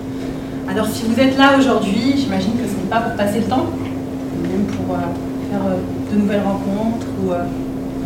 Alors 0.68 0.86
si 0.86 1.04
vous 1.06 1.18
êtes 1.20 1.36
là 1.38 1.58
aujourd'hui, 1.58 2.14
j'imagine 2.16 2.52
que 2.52 2.66
ce 2.68 2.74
n'est 2.74 2.90
pas 2.90 3.00
pour 3.00 3.16
passer 3.16 3.40
le 3.40 3.46
temps, 3.46 3.66
mais 4.42 4.48
même 4.48 4.66
pour 4.66 4.94
euh, 4.94 4.98
euh, 4.98 5.35
de 6.16 6.22
nouvelles 6.22 6.42
rencontres 6.42 7.06
ou 7.22 7.32
euh, 7.32 7.44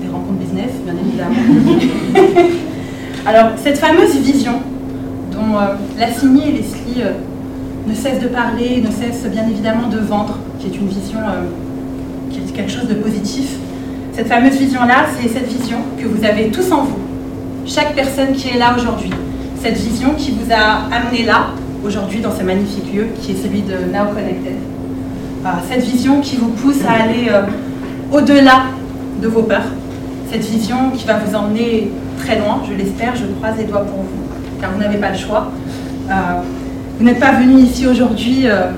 des 0.03 0.09
rencontres 0.09 0.39
business, 0.39 0.71
bien 0.85 0.95
évidemment. 1.07 1.37
Alors 3.27 3.51
cette 3.57 3.79
fameuse 3.79 4.17
vision 4.17 4.61
dont 5.33 5.57
Lassini 5.99 6.49
et 6.49 6.53
Leslie 6.53 7.03
ne 7.87 7.95
cessent 7.95 8.21
de 8.21 8.29
parler, 8.29 8.83
ne 8.83 8.91
cessent 8.91 9.31
bien 9.31 9.47
évidemment 9.49 9.89
de 9.89 9.99
vendre, 9.99 10.39
qui 10.59 10.67
est 10.67 10.77
une 10.77 10.89
vision 10.89 11.19
qui 12.31 12.39
est 12.39 12.53
quelque 12.53 12.73
chose 12.73 12.89
de 12.89 12.95
positif. 12.95 13.57
Cette 14.13 14.27
fameuse 14.27 14.57
vision-là, 14.59 15.07
c'est 15.17 15.29
cette 15.29 15.49
vision 15.49 15.79
que 15.99 16.07
vous 16.07 16.25
avez 16.25 16.49
tous 16.49 16.73
en 16.73 16.83
vous, 16.83 16.99
chaque 17.67 17.95
personne 17.95 18.33
qui 18.33 18.49
est 18.49 18.59
là 18.59 18.75
aujourd'hui, 18.77 19.11
cette 19.63 19.77
vision 19.79 20.15
qui 20.17 20.33
vous 20.33 20.53
a 20.53 20.95
amené 20.95 21.25
là, 21.25 21.49
aujourd'hui, 21.85 22.21
dans 22.21 22.37
ce 22.37 22.43
magnifique 22.43 22.93
lieu 22.93 23.07
qui 23.21 23.33
est 23.33 23.37
celui 23.37 23.63
de 23.63 23.75
Now 23.93 24.13
Connected. 24.15 24.57
cette 25.71 25.85
vision 25.85 26.21
qui 26.21 26.37
vous 26.37 26.49
pousse 26.49 26.85
à 26.87 27.05
aller 27.05 27.29
euh, 27.31 27.43
au-delà 28.13 28.65
de 29.23 29.29
vos 29.29 29.43
peurs. 29.43 29.69
Cette 30.31 30.45
vision 30.45 30.91
qui 30.95 31.07
va 31.07 31.19
vous 31.19 31.35
emmener 31.35 31.91
très 32.19 32.39
loin, 32.39 32.63
je 32.69 32.75
l'espère, 32.75 33.15
je 33.17 33.27
croise 33.27 33.57
les 33.59 33.65
doigts 33.65 33.85
pour 33.85 34.01
vous, 34.01 34.61
car 34.61 34.73
vous 34.73 34.81
n'avez 34.81 34.99
pas 34.99 35.11
le 35.11 35.19
choix. 35.19 35.51
Euh, 36.09 36.13
vous 36.99 37.05
n'êtes 37.05 37.21
pas 37.21 37.33
venu 37.33 37.61
ici 37.61 37.87
aujourd'hui, 37.87 38.43
euh, 38.45 38.71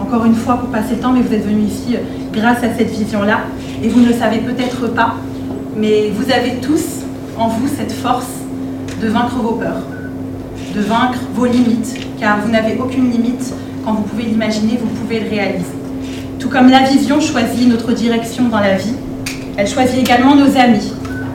encore 0.00 0.24
une 0.24 0.34
fois, 0.34 0.56
pour 0.56 0.68
passer 0.68 0.94
le 0.94 1.00
temps, 1.00 1.12
mais 1.12 1.20
vous 1.20 1.32
êtes 1.32 1.46
venu 1.46 1.62
ici 1.62 1.96
grâce 2.32 2.58
à 2.58 2.74
cette 2.76 2.90
vision-là. 2.90 3.40
Et 3.82 3.88
vous 3.88 4.00
ne 4.00 4.08
le 4.08 4.14
savez 4.14 4.38
peut-être 4.38 4.88
pas, 4.88 5.14
mais 5.76 6.10
vous 6.10 6.30
avez 6.32 6.56
tous 6.60 7.04
en 7.38 7.48
vous 7.48 7.68
cette 7.68 7.92
force 7.92 8.26
de 9.00 9.08
vaincre 9.08 9.36
vos 9.36 9.52
peurs, 9.52 9.82
de 10.74 10.80
vaincre 10.80 11.20
vos 11.34 11.46
limites, 11.46 11.94
car 12.18 12.38
vous 12.40 12.50
n'avez 12.50 12.76
aucune 12.78 13.10
limite. 13.10 13.54
Quand 13.84 13.92
vous 13.92 14.02
pouvez 14.02 14.24
l'imaginer, 14.24 14.78
vous 14.80 14.88
pouvez 14.88 15.20
le 15.20 15.30
réaliser. 15.30 15.77
Comme 16.50 16.70
la 16.70 16.82
vision 16.84 17.20
choisit 17.20 17.68
notre 17.68 17.92
direction 17.92 18.48
dans 18.48 18.60
la 18.60 18.74
vie, 18.74 18.94
elle 19.58 19.66
choisit 19.66 19.98
également 19.98 20.34
nos 20.34 20.56
amis, 20.56 20.92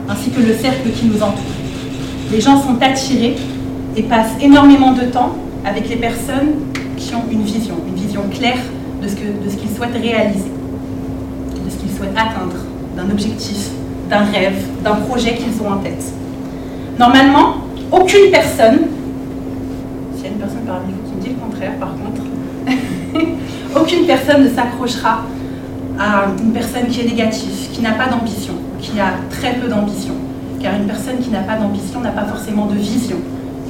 ainsi 0.09 0.31
que 0.31 0.41
le 0.41 0.55
cercle 0.55 0.89
qui 0.89 1.05
nous 1.05 1.21
entoure. 1.21 1.37
Les 2.31 2.41
gens 2.41 2.59
sont 2.59 2.81
attirés 2.81 3.35
et 3.95 4.03
passent 4.03 4.33
énormément 4.41 4.91
de 4.91 5.03
temps 5.03 5.35
avec 5.65 5.87
les 5.87 5.97
personnes 5.97 6.53
qui 6.97 7.13
ont 7.13 7.25
une 7.31 7.43
vision, 7.43 7.75
une 7.87 7.93
vision 7.93 8.23
claire 8.31 8.57
de 9.03 9.07
ce 9.07 9.15
qu'ils 9.15 9.75
souhaitent 9.75 10.01
réaliser, 10.01 10.51
de 11.63 11.69
ce 11.69 11.75
qu'ils 11.75 11.95
souhaitent 11.95 12.17
atteindre, 12.17 12.57
d'un 12.97 13.11
objectif, 13.11 13.69
d'un 14.09 14.23
rêve, 14.23 14.65
d'un 14.83 14.95
projet 14.95 15.35
qu'ils 15.35 15.61
ont 15.63 15.73
en 15.73 15.77
tête. 15.77 16.03
Normalement, 16.97 17.57
aucune 17.91 18.31
personne, 18.31 18.79
s'il 20.15 20.23
y 20.23 20.27
a 20.27 20.31
une 20.31 20.39
personne 20.39 20.63
parmi 20.65 20.91
vous 20.91 21.07
qui 21.07 21.15
me 21.15 21.21
dit 21.21 21.29
le 21.29 21.35
contraire 21.35 21.73
par 21.79 21.89
contre, 21.89 22.23
aucune 23.79 24.05
personne 24.05 24.43
ne 24.43 24.49
s'accrochera 24.49 25.21
à 25.99 26.25
une 26.41 26.51
personne 26.51 26.87
qui 26.87 27.01
est 27.01 27.05
négative, 27.05 27.69
qui 27.71 27.81
n'a 27.81 27.91
pas 27.91 28.07
d'ambition, 28.07 28.53
qui 28.79 28.99
a 28.99 29.13
très 29.29 29.53
peu 29.55 29.67
d'ambition. 29.67 30.13
Car 30.61 30.75
une 30.75 30.85
personne 30.85 31.17
qui 31.19 31.29
n'a 31.29 31.41
pas 31.41 31.55
d'ambition 31.55 31.99
n'a 31.99 32.11
pas 32.11 32.23
forcément 32.25 32.65
de 32.67 32.75
vision. 32.75 33.17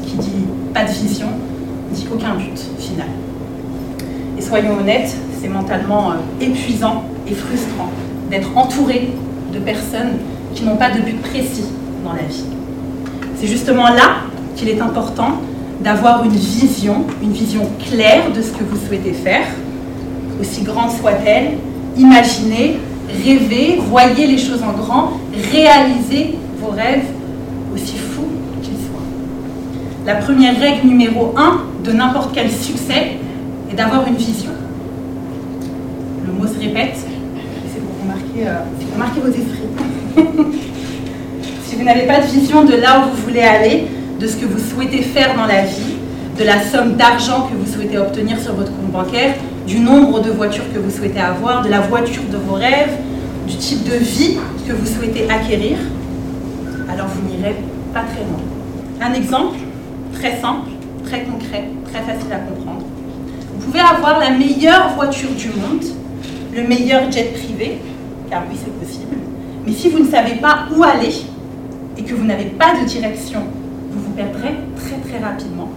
Qui 0.05 0.17
dit 0.17 0.45
pas 0.73 0.85
de 0.85 0.91
vision, 0.91 1.27
dit 1.91 2.07
aucun 2.13 2.35
but 2.35 2.59
final. 2.79 3.07
Et 4.37 4.41
soyons 4.41 4.77
honnêtes, 4.79 5.15
c'est 5.41 5.47
mentalement 5.47 6.11
euh, 6.11 6.15
épuisant 6.41 7.03
et 7.27 7.33
frustrant 7.33 7.89
d'être 8.29 8.55
entouré 8.55 9.09
de 9.53 9.59
personnes 9.59 10.17
qui 10.53 10.63
n'ont 10.63 10.77
pas 10.77 10.91
de 10.91 11.01
but 11.01 11.21
précis 11.21 11.65
dans 12.03 12.13
la 12.13 12.23
vie. 12.23 12.45
C'est 13.39 13.47
justement 13.47 13.89
là 13.89 14.17
qu'il 14.55 14.69
est 14.69 14.81
important 14.81 15.41
d'avoir 15.83 16.23
une 16.23 16.31
vision, 16.31 17.05
une 17.21 17.31
vision 17.31 17.67
claire 17.89 18.31
de 18.35 18.41
ce 18.41 18.51
que 18.51 18.63
vous 18.63 18.77
souhaitez 18.87 19.13
faire, 19.13 19.45
aussi 20.43 20.61
grande 20.61 20.91
soit-elle, 20.91 21.51
imaginez, 21.97 22.77
rêvez, 23.25 23.79
voyez 23.89 24.27
les 24.27 24.37
choses 24.37 24.61
en 24.61 24.73
grand, 24.73 25.11
réalisez 25.51 26.35
vos 26.59 26.71
rêves, 26.71 27.05
aussi 27.73 27.95
fous 27.95 28.27
qu'ils 28.61 28.73
soient. 28.73 29.07
La 30.05 30.15
première 30.15 30.59
règle 30.59 30.87
numéro 30.87 31.33
un 31.37 31.61
de 31.83 31.93
n'importe 31.93 32.31
quel 32.33 32.51
succès 32.51 33.17
est 33.71 33.75
d'avoir 33.75 34.05
une 34.05 34.15
vision. 34.15 34.51
Le 36.27 36.33
mot 36.33 36.45
se 36.45 36.59
répète, 36.59 36.97
c'est 36.97 37.81
pour 37.81 38.01
remarquer, 38.01 38.47
euh, 38.47 39.21
vos 39.21 39.29
esprits. 39.29 39.63
si 41.65 41.75
vous 41.77 41.83
n'avez 41.83 42.05
pas 42.05 42.19
de 42.19 42.27
vision 42.27 42.65
de 42.65 42.75
là 42.75 42.99
où 42.99 43.15
vous 43.15 43.23
voulez 43.23 43.41
aller, 43.41 43.85
de 44.19 44.27
ce 44.27 44.35
que 44.35 44.45
vous 44.45 44.59
souhaitez 44.59 45.03
faire 45.03 45.35
dans 45.37 45.45
la 45.45 45.61
vie, 45.61 45.95
de 46.37 46.43
la 46.43 46.61
somme 46.61 46.95
d'argent 46.95 47.47
que 47.49 47.55
vous 47.55 47.71
souhaitez 47.71 47.97
obtenir 47.97 48.39
sur 48.39 48.53
votre 48.55 48.71
compte 48.71 48.91
bancaire, 48.91 49.35
du 49.67 49.79
nombre 49.79 50.21
de 50.21 50.29
voitures 50.31 50.71
que 50.73 50.79
vous 50.79 50.91
souhaitez 50.91 51.19
avoir, 51.19 51.63
de 51.63 51.69
la 51.69 51.81
voiture 51.81 52.23
de 52.31 52.37
vos 52.37 52.55
rêves, 52.55 52.97
du 53.47 53.55
type 53.55 53.83
de 53.83 53.95
vie 53.95 54.37
que 54.67 54.73
vous 54.73 54.85
souhaitez 54.85 55.29
acquérir, 55.29 55.77
alors 56.89 57.07
vous 57.07 57.27
n'irez 57.29 57.55
pas 57.93 58.01
très 58.01 58.23
loin. 58.23 58.39
Un 59.01 59.13
exemple 59.13 59.57
très 60.13 60.39
simple, 60.39 60.69
très 61.05 61.23
concret, 61.23 61.65
très 61.91 62.01
facile 62.01 62.31
à 62.31 62.39
comprendre. 62.39 62.85
Vous 63.53 63.65
pouvez 63.65 63.79
avoir 63.79 64.19
la 64.19 64.31
meilleure 64.31 64.93
voiture 64.95 65.31
du 65.31 65.47
monde, 65.47 65.83
le 66.53 66.67
meilleur 66.67 67.11
jet 67.11 67.33
privé, 67.33 67.79
car 68.29 68.43
oui 68.49 68.57
c'est 68.61 68.79
possible, 68.79 69.15
mais 69.65 69.71
si 69.73 69.89
vous 69.89 69.99
ne 69.99 70.09
savez 70.09 70.35
pas 70.35 70.65
où 70.75 70.83
aller 70.83 71.13
et 71.97 72.03
que 72.03 72.13
vous 72.13 72.25
n'avez 72.25 72.45
pas 72.45 72.73
de 72.81 72.85
direction, 72.85 73.39
vous 73.91 74.01
vous 74.01 74.11
perdrez 74.11 74.55
très 74.75 74.97
très 75.09 75.23
rapidement. 75.23 75.69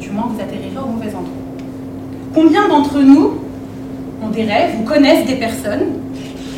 Du 0.00 0.10
moins 0.10 0.30
vous 0.32 0.40
atterrirez 0.40 0.78
au 0.82 0.88
mauvais 0.88 1.08
endroit. 1.08 1.47
Combien 2.40 2.68
d'entre 2.68 3.00
nous 3.00 3.32
ont 4.22 4.28
des 4.28 4.44
rêves 4.44 4.76
ou 4.80 4.84
connaissent 4.84 5.26
des 5.26 5.34
personnes 5.34 5.86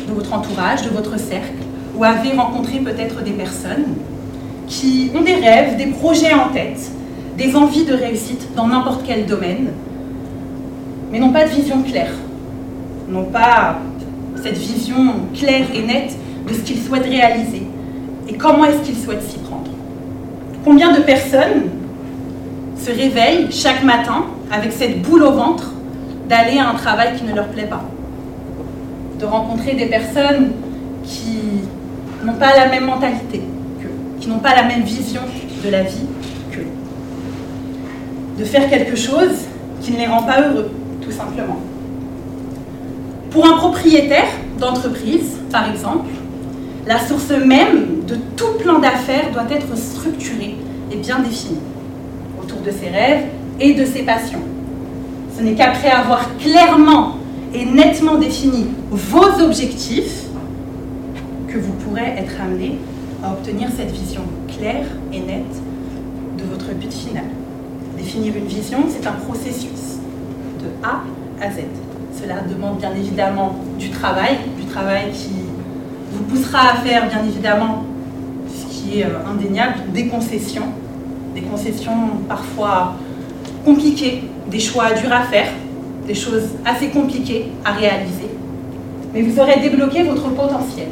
de 0.07 0.13
votre 0.13 0.31
entourage, 0.31 0.83
de 0.83 0.89
votre 0.89 1.17
cercle, 1.17 1.55
ou 1.97 2.03
avez 2.03 2.33
rencontré 2.33 2.77
peut-être 2.77 3.23
des 3.23 3.31
personnes 3.31 3.85
qui 4.67 5.09
ont 5.17 5.21
des 5.21 5.33
rêves, 5.33 5.77
des 5.77 5.87
projets 5.87 6.35
en 6.35 6.49
tête, 6.49 6.91
des 7.35 7.55
envies 7.55 7.85
de 7.85 7.95
réussite 7.95 8.49
dans 8.55 8.67
n'importe 8.67 9.01
quel 9.07 9.25
domaine, 9.25 9.69
mais 11.11 11.17
n'ont 11.17 11.31
pas 11.31 11.45
de 11.45 11.49
vision 11.49 11.81
claire, 11.81 12.13
n'ont 13.09 13.25
pas 13.25 13.79
cette 14.35 14.59
vision 14.59 15.15
claire 15.33 15.65
et 15.73 15.81
nette 15.81 16.15
de 16.47 16.53
ce 16.53 16.59
qu'ils 16.59 16.79
souhaitent 16.79 17.09
réaliser 17.09 17.63
et 18.29 18.33
comment 18.35 18.65
est-ce 18.65 18.83
qu'ils 18.83 18.97
souhaitent 18.97 19.23
s'y 19.23 19.39
prendre? 19.39 19.71
Combien 20.63 20.95
de 20.95 21.01
personnes 21.01 21.71
se 22.77 22.91
réveillent 22.91 23.47
chaque 23.49 23.83
matin 23.83 24.25
avec 24.51 24.73
cette 24.73 25.01
boule 25.01 25.23
au 25.23 25.31
ventre 25.31 25.70
d'aller 26.31 26.57
à 26.59 26.69
un 26.69 26.75
travail 26.75 27.09
qui 27.17 27.25
ne 27.25 27.35
leur 27.35 27.47
plaît 27.47 27.65
pas. 27.65 27.83
De 29.19 29.25
rencontrer 29.25 29.73
des 29.73 29.87
personnes 29.87 30.53
qui 31.03 31.39
n'ont 32.23 32.39
pas 32.45 32.55
la 32.55 32.69
même 32.69 32.85
mentalité 32.85 33.41
qu'eux, 33.81 33.91
qui 34.17 34.29
n'ont 34.29 34.39
pas 34.39 34.55
la 34.55 34.63
même 34.63 34.83
vision 34.83 35.21
de 35.63 35.69
la 35.69 35.83
vie 35.83 36.05
qu'eux. 36.49 36.67
De 38.39 38.45
faire 38.45 38.69
quelque 38.69 38.95
chose 38.95 39.35
qui 39.81 39.91
ne 39.91 39.97
les 39.97 40.07
rend 40.07 40.23
pas 40.23 40.39
heureux, 40.39 40.71
tout 41.01 41.11
simplement. 41.11 41.59
Pour 43.29 43.45
un 43.45 43.57
propriétaire 43.57 44.31
d'entreprise, 44.57 45.37
par 45.51 45.69
exemple, 45.69 46.11
la 46.87 46.99
source 46.99 47.31
même 47.31 48.05
de 48.07 48.15
tout 48.37 48.53
plan 48.57 48.79
d'affaires 48.79 49.31
doit 49.33 49.51
être 49.51 49.75
structurée 49.75 50.55
et 50.91 50.95
bien 50.95 51.19
définie 51.19 51.59
autour 52.41 52.61
de 52.61 52.71
ses 52.71 52.87
rêves 52.87 53.25
et 53.59 53.73
de 53.73 53.83
ses 53.83 54.03
passions. 54.03 54.50
Ce 55.37 55.41
n'est 55.41 55.53
qu'après 55.53 55.89
avoir 55.89 56.37
clairement 56.37 57.15
et 57.53 57.65
nettement 57.65 58.15
défini 58.15 58.67
vos 58.89 59.43
objectifs 59.43 60.23
que 61.47 61.57
vous 61.57 61.73
pourrez 61.73 62.15
être 62.17 62.39
amené 62.41 62.77
à 63.23 63.31
obtenir 63.31 63.69
cette 63.75 63.91
vision 63.91 64.21
claire 64.47 64.85
et 65.13 65.19
nette 65.19 65.61
de 66.37 66.43
votre 66.43 66.73
but 66.73 66.91
final. 66.91 67.25
Définir 67.97 68.35
une 68.35 68.45
vision, 68.45 68.79
c'est 68.89 69.05
un 69.05 69.13
processus 69.13 69.99
de 70.61 70.67
A 70.83 71.01
à 71.43 71.51
Z. 71.51 71.59
Cela 72.19 72.41
demande 72.41 72.77
bien 72.77 72.93
évidemment 72.95 73.55
du 73.77 73.89
travail, 73.89 74.37
du 74.59 74.65
travail 74.65 75.11
qui 75.11 75.31
vous 76.11 76.23
poussera 76.23 76.71
à 76.71 76.75
faire 76.77 77.07
bien 77.07 77.23
évidemment 77.23 77.83
ce 78.47 78.65
qui 78.73 78.99
est 78.99 79.05
euh, 79.05 79.25
indéniable, 79.29 79.75
des 79.93 80.07
concessions, 80.07 80.65
des 81.33 81.41
concessions 81.41 82.09
parfois 82.27 82.95
compliquées, 83.63 84.23
des 84.51 84.59
choix 84.59 84.91
durs 84.91 85.13
à 85.13 85.21
faire, 85.21 85.47
des 86.05 86.13
choses 86.13 86.49
assez 86.65 86.89
compliquées 86.89 87.45
à 87.63 87.71
réaliser. 87.71 88.27
Mais 89.13 89.21
vous 89.21 89.39
aurez 89.39 89.59
débloqué 89.61 90.03
votre 90.03 90.29
potentiel, 90.29 90.89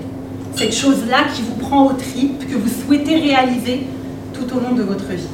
cette 0.55 0.73
chose-là 0.73 1.25
qui 1.33 1.41
vous 1.41 1.55
prend 1.55 1.87
au 1.87 1.93
tripes, 1.93 2.47
que 2.49 2.55
vous 2.55 2.69
souhaitez 2.69 3.15
réaliser 3.15 3.81
tout 4.33 4.55
au 4.55 4.61
long 4.61 4.71
de 4.75 4.83
votre 4.83 5.07
vie. 5.09 5.27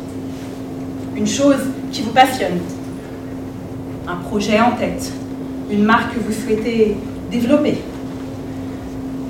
Une 1.16 1.28
chose 1.28 1.62
qui 1.92 2.02
vous 2.02 2.12
passionne, 2.12 2.60
un 4.08 4.16
projet 4.16 4.60
en 4.60 4.72
tête, 4.72 5.12
une 5.72 5.84
marque 5.84 6.16
que 6.16 6.20
vous 6.20 6.34
souhaitez 6.34 6.98
développer. 7.32 7.78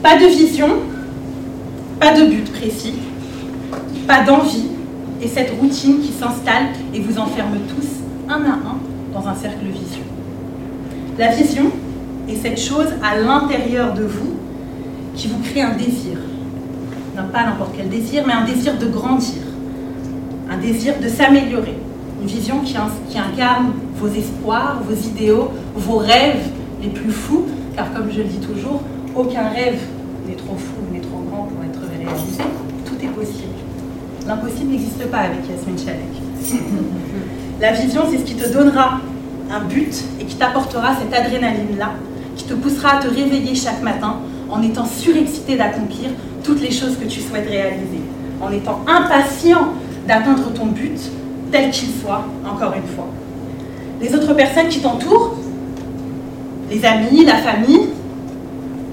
Pas 0.01 0.17
de 0.17 0.25
vision, 0.25 0.67
pas 1.99 2.13
de 2.13 2.25
but 2.27 2.51
précis, 2.51 2.93
pas 4.07 4.23
d'envie, 4.23 4.67
et 5.21 5.27
cette 5.27 5.51
routine 5.59 5.99
qui 6.01 6.11
s'installe 6.11 6.67
et 6.93 6.99
vous 6.99 7.17
enferme 7.19 7.57
tous 7.67 7.87
un 8.29 8.43
à 8.43 8.53
un 8.53 8.84
dans 9.15 9.27
un 9.27 9.35
cercle 9.35 9.65
vicieux. 9.65 10.03
La 11.17 11.29
vision 11.29 11.71
est 12.27 12.35
cette 12.35 12.59
chose 12.59 12.87
à 13.01 13.17
l'intérieur 13.17 13.93
de 13.93 14.03
vous 14.03 14.33
qui 15.15 15.27
vous 15.29 15.39
crée 15.41 15.61
un 15.61 15.75
désir. 15.75 16.17
Non 17.15 17.23
pas 17.31 17.45
n'importe 17.45 17.71
quel 17.77 17.89
désir, 17.89 18.23
mais 18.27 18.33
un 18.33 18.43
désir 18.43 18.77
de 18.77 18.87
grandir, 18.87 19.41
un 20.51 20.57
désir 20.57 20.95
de 21.01 21.07
s'améliorer. 21.07 21.77
Une 22.21 22.27
vision 22.27 22.59
qui, 22.59 22.75
qui 23.09 23.17
incarne 23.17 23.71
vos 23.95 24.07
espoirs, 24.07 24.81
vos 24.85 24.95
idéaux, 24.95 25.51
vos 25.75 25.97
rêves 25.97 26.49
les 26.81 26.89
plus 26.89 27.11
fous, 27.11 27.45
car 27.75 27.93
comme 27.93 28.11
je 28.11 28.17
le 28.17 28.25
dis 28.25 28.39
toujours, 28.39 28.81
aucun 29.15 29.47
rêve 29.47 29.79
n'est 30.27 30.35
trop 30.35 30.57
fou, 30.57 30.75
n'est 30.91 30.99
trop 30.99 31.23
grand 31.29 31.43
pour 31.43 31.63
être 31.63 31.79
réalisé. 31.97 32.43
Tout 32.85 32.95
est 33.01 33.09
possible. 33.09 33.53
L'impossible 34.27 34.71
n'existe 34.71 35.05
pas 35.07 35.19
avec 35.19 35.47
Yasmine 35.47 35.77
Chalek. 35.77 36.59
La 37.61 37.71
vision, 37.71 38.01
c'est 38.11 38.17
ce 38.17 38.23
qui 38.23 38.35
te 38.35 38.51
donnera 38.51 38.99
un 39.49 39.61
but 39.61 40.03
et 40.19 40.25
qui 40.25 40.35
t'apportera 40.35 40.89
cette 40.99 41.13
adrénaline-là, 41.17 41.91
qui 42.35 42.43
te 42.43 42.53
poussera 42.53 42.97
à 42.97 43.01
te 43.01 43.07
réveiller 43.07 43.55
chaque 43.55 43.81
matin 43.81 44.17
en 44.49 44.61
étant 44.61 44.85
surexcité 44.85 45.55
d'accomplir 45.55 46.09
toutes 46.43 46.61
les 46.61 46.71
choses 46.71 46.97
que 46.97 47.05
tu 47.05 47.21
souhaites 47.21 47.47
réaliser, 47.47 48.01
en 48.41 48.51
étant 48.51 48.81
impatient 48.85 49.69
d'atteindre 50.05 50.51
ton 50.53 50.65
but, 50.65 50.99
tel 51.49 51.71
qu'il 51.71 51.89
soit, 52.01 52.25
encore 52.45 52.73
une 52.73 52.87
fois. 52.93 53.07
Les 54.01 54.13
autres 54.13 54.33
personnes 54.33 54.67
qui 54.67 54.81
t'entourent, 54.81 55.35
les 56.69 56.83
amis, 56.83 57.23
la 57.23 57.37
famille, 57.37 57.87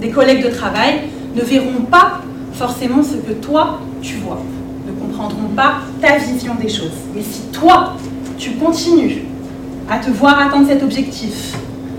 des 0.01 0.11
collègues 0.11 0.45
de 0.45 0.51
travail, 0.51 1.01
ne 1.35 1.43
verront 1.43 1.83
pas 1.91 2.21
forcément 2.53 3.03
ce 3.03 3.17
que 3.17 3.33
toi, 3.33 3.81
tu 4.01 4.17
vois. 4.17 4.41
ne 4.87 4.93
comprendront 4.93 5.49
pas 5.57 5.79
ta 6.01 6.19
vision 6.19 6.55
des 6.55 6.69
choses. 6.69 6.93
Mais 7.15 7.23
si 7.23 7.41
toi, 7.53 7.95
tu 8.43 8.51
continues 8.55 9.23
à 9.89 9.99
te 9.99 10.11
voir 10.11 10.37
atteindre 10.41 10.67
cet 10.67 10.83
objectif, 10.83 11.57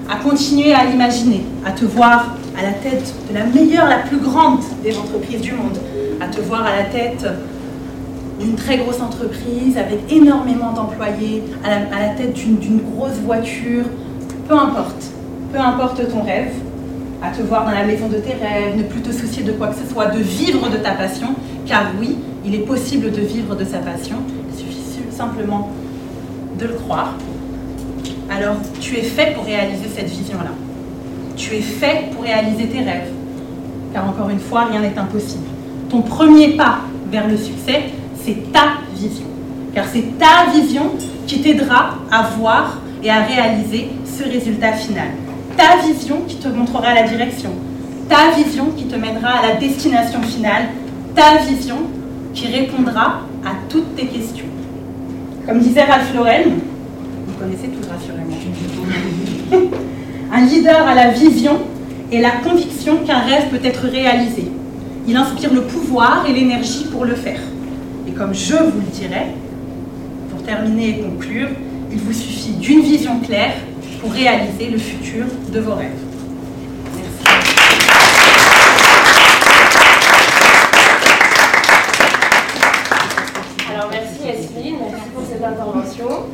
à 0.09 0.17
continuer 0.17 0.73
à 0.73 0.83
l'imaginer, 0.83 1.45
à 1.65 1.71
te 1.71 1.85
voir 1.85 2.35
à 2.59 2.61
la 2.61 2.73
tête 2.73 3.13
de 3.29 3.33
la 3.33 3.45
meilleure, 3.45 3.87
la 3.87 3.99
plus 3.99 4.17
grande 4.17 4.59
des 4.83 4.97
entreprises 4.97 5.39
du 5.39 5.53
monde, 5.53 5.77
à 6.19 6.27
te 6.27 6.41
voir 6.41 6.65
à 6.65 6.75
la 6.75 6.83
tête 6.83 7.25
d'une 8.41 8.55
très 8.55 8.77
grosse 8.77 8.99
entreprise 8.99 9.77
avec 9.77 9.99
énormément 10.11 10.73
d'employés, 10.73 11.43
à 11.63 11.99
la, 11.99 12.09
tête 12.09 12.33
d'une 12.33 12.81
grosse 12.93 13.19
voiture, 13.23 13.85
peu 14.49 14.55
importe, 14.55 15.11
peu 15.53 15.59
importe 15.59 16.05
ton 16.11 16.23
rêve, 16.23 16.51
à 17.21 17.29
te 17.29 17.41
voir 17.41 17.63
dans 17.63 17.71
la 17.71 17.85
maison 17.85 18.09
de 18.09 18.17
tes 18.17 18.33
rêves, 18.33 18.75
ne 18.75 18.83
plus 18.83 18.99
te 18.99 19.13
soucier 19.13 19.43
de 19.43 19.53
quoi 19.53 19.67
que 19.67 19.75
ce 19.75 19.93
soit, 19.93 20.07
de 20.07 20.19
vivre 20.19 20.69
de 20.69 20.75
ta 20.75 20.91
passion, 20.91 21.27
car 21.65 21.85
oui, 22.01 22.17
il 22.45 22.53
est 22.53 22.65
possible 22.67 23.11
de 23.11 23.21
vivre 23.21 23.55
de 23.55 23.63
sa 23.63 23.77
passion, 23.77 24.17
il 24.51 24.59
suffit 24.59 24.83
simplement 25.09 25.69
le 26.63 26.73
croire. 26.73 27.13
Alors, 28.29 28.55
tu 28.79 28.97
es 28.97 29.03
fait 29.03 29.33
pour 29.33 29.45
réaliser 29.45 29.87
cette 29.95 30.09
vision-là. 30.09 30.51
Tu 31.35 31.55
es 31.55 31.61
fait 31.61 32.11
pour 32.13 32.23
réaliser 32.23 32.65
tes 32.67 32.79
rêves, 32.79 33.11
car 33.93 34.07
encore 34.07 34.29
une 34.29 34.39
fois, 34.39 34.65
rien 34.65 34.81
n'est 34.81 34.97
impossible. 34.97 35.45
Ton 35.89 36.01
premier 36.01 36.55
pas 36.55 36.79
vers 37.11 37.27
le 37.27 37.37
succès, 37.37 37.83
c'est 38.23 38.51
ta 38.51 38.77
vision, 38.95 39.25
car 39.73 39.85
c'est 39.91 40.17
ta 40.17 40.51
vision 40.51 40.91
qui 41.27 41.41
t'aidera 41.41 41.95
à 42.11 42.23
voir 42.37 42.79
et 43.03 43.09
à 43.09 43.23
réaliser 43.23 43.89
ce 44.05 44.23
résultat 44.23 44.73
final 44.73 45.09
ta 45.57 45.77
vision 45.85 46.21
qui 46.27 46.37
te 46.37 46.47
montrera 46.47 46.93
la 46.93 47.03
direction, 47.03 47.51
ta 48.09 48.31
vision 48.31 48.71
qui 48.75 48.85
te 48.85 48.95
mènera 48.95 49.29
à 49.29 49.47
la 49.47 49.55
destination 49.55 50.21
finale, 50.21 50.69
ta 51.15 51.37
vision 51.43 51.77
qui 52.33 52.47
répondra 52.47 53.21
à 53.45 53.51
toutes 53.69 53.95
tes 53.95 54.07
questions. 54.07 54.45
Comme 55.45 55.59
disait 55.59 55.83
Ralph 55.83 56.13
Lauren, 56.15 56.43
vous 57.27 57.33
connaissez 57.33 57.67
tout 57.67 57.89
rassurément, 57.89 58.37
un 60.33 60.45
leader 60.45 60.87
a 60.87 60.95
la 60.95 61.09
vision 61.09 61.59
et 62.11 62.21
la 62.21 62.31
conviction 62.31 62.97
qu'un 63.05 63.19
rêve 63.19 63.49
peut 63.49 63.59
être 63.65 63.87
réalisé. 63.87 64.51
Il 65.07 65.17
inspire 65.17 65.53
le 65.53 65.63
pouvoir 65.63 66.25
et 66.27 66.33
l'énergie 66.33 66.85
pour 66.91 67.03
le 67.03 67.15
faire. 67.15 67.41
Et 68.07 68.11
comme 68.11 68.33
je 68.33 68.55
vous 68.55 68.79
le 68.79 68.91
dirai, 68.93 69.27
pour 70.29 70.41
terminer 70.43 70.89
et 70.89 71.01
conclure, 71.03 71.49
il 71.91 71.97
vous 71.97 72.13
suffit 72.13 72.53
d'une 72.53 72.81
vision 72.81 73.19
claire 73.19 73.53
pour 73.99 74.11
réaliser 74.11 74.69
le 74.69 74.77
futur 74.77 75.25
de 75.53 75.59
vos 75.59 75.75
rêves. 75.75 75.91
Merci. 76.95 77.23
Alors 83.73 83.89
merci 83.91 84.27
Yasmine, 84.27 84.75
merci 84.79 85.09
pour 85.13 85.23
cette 85.25 85.43
intervention. 85.43 86.27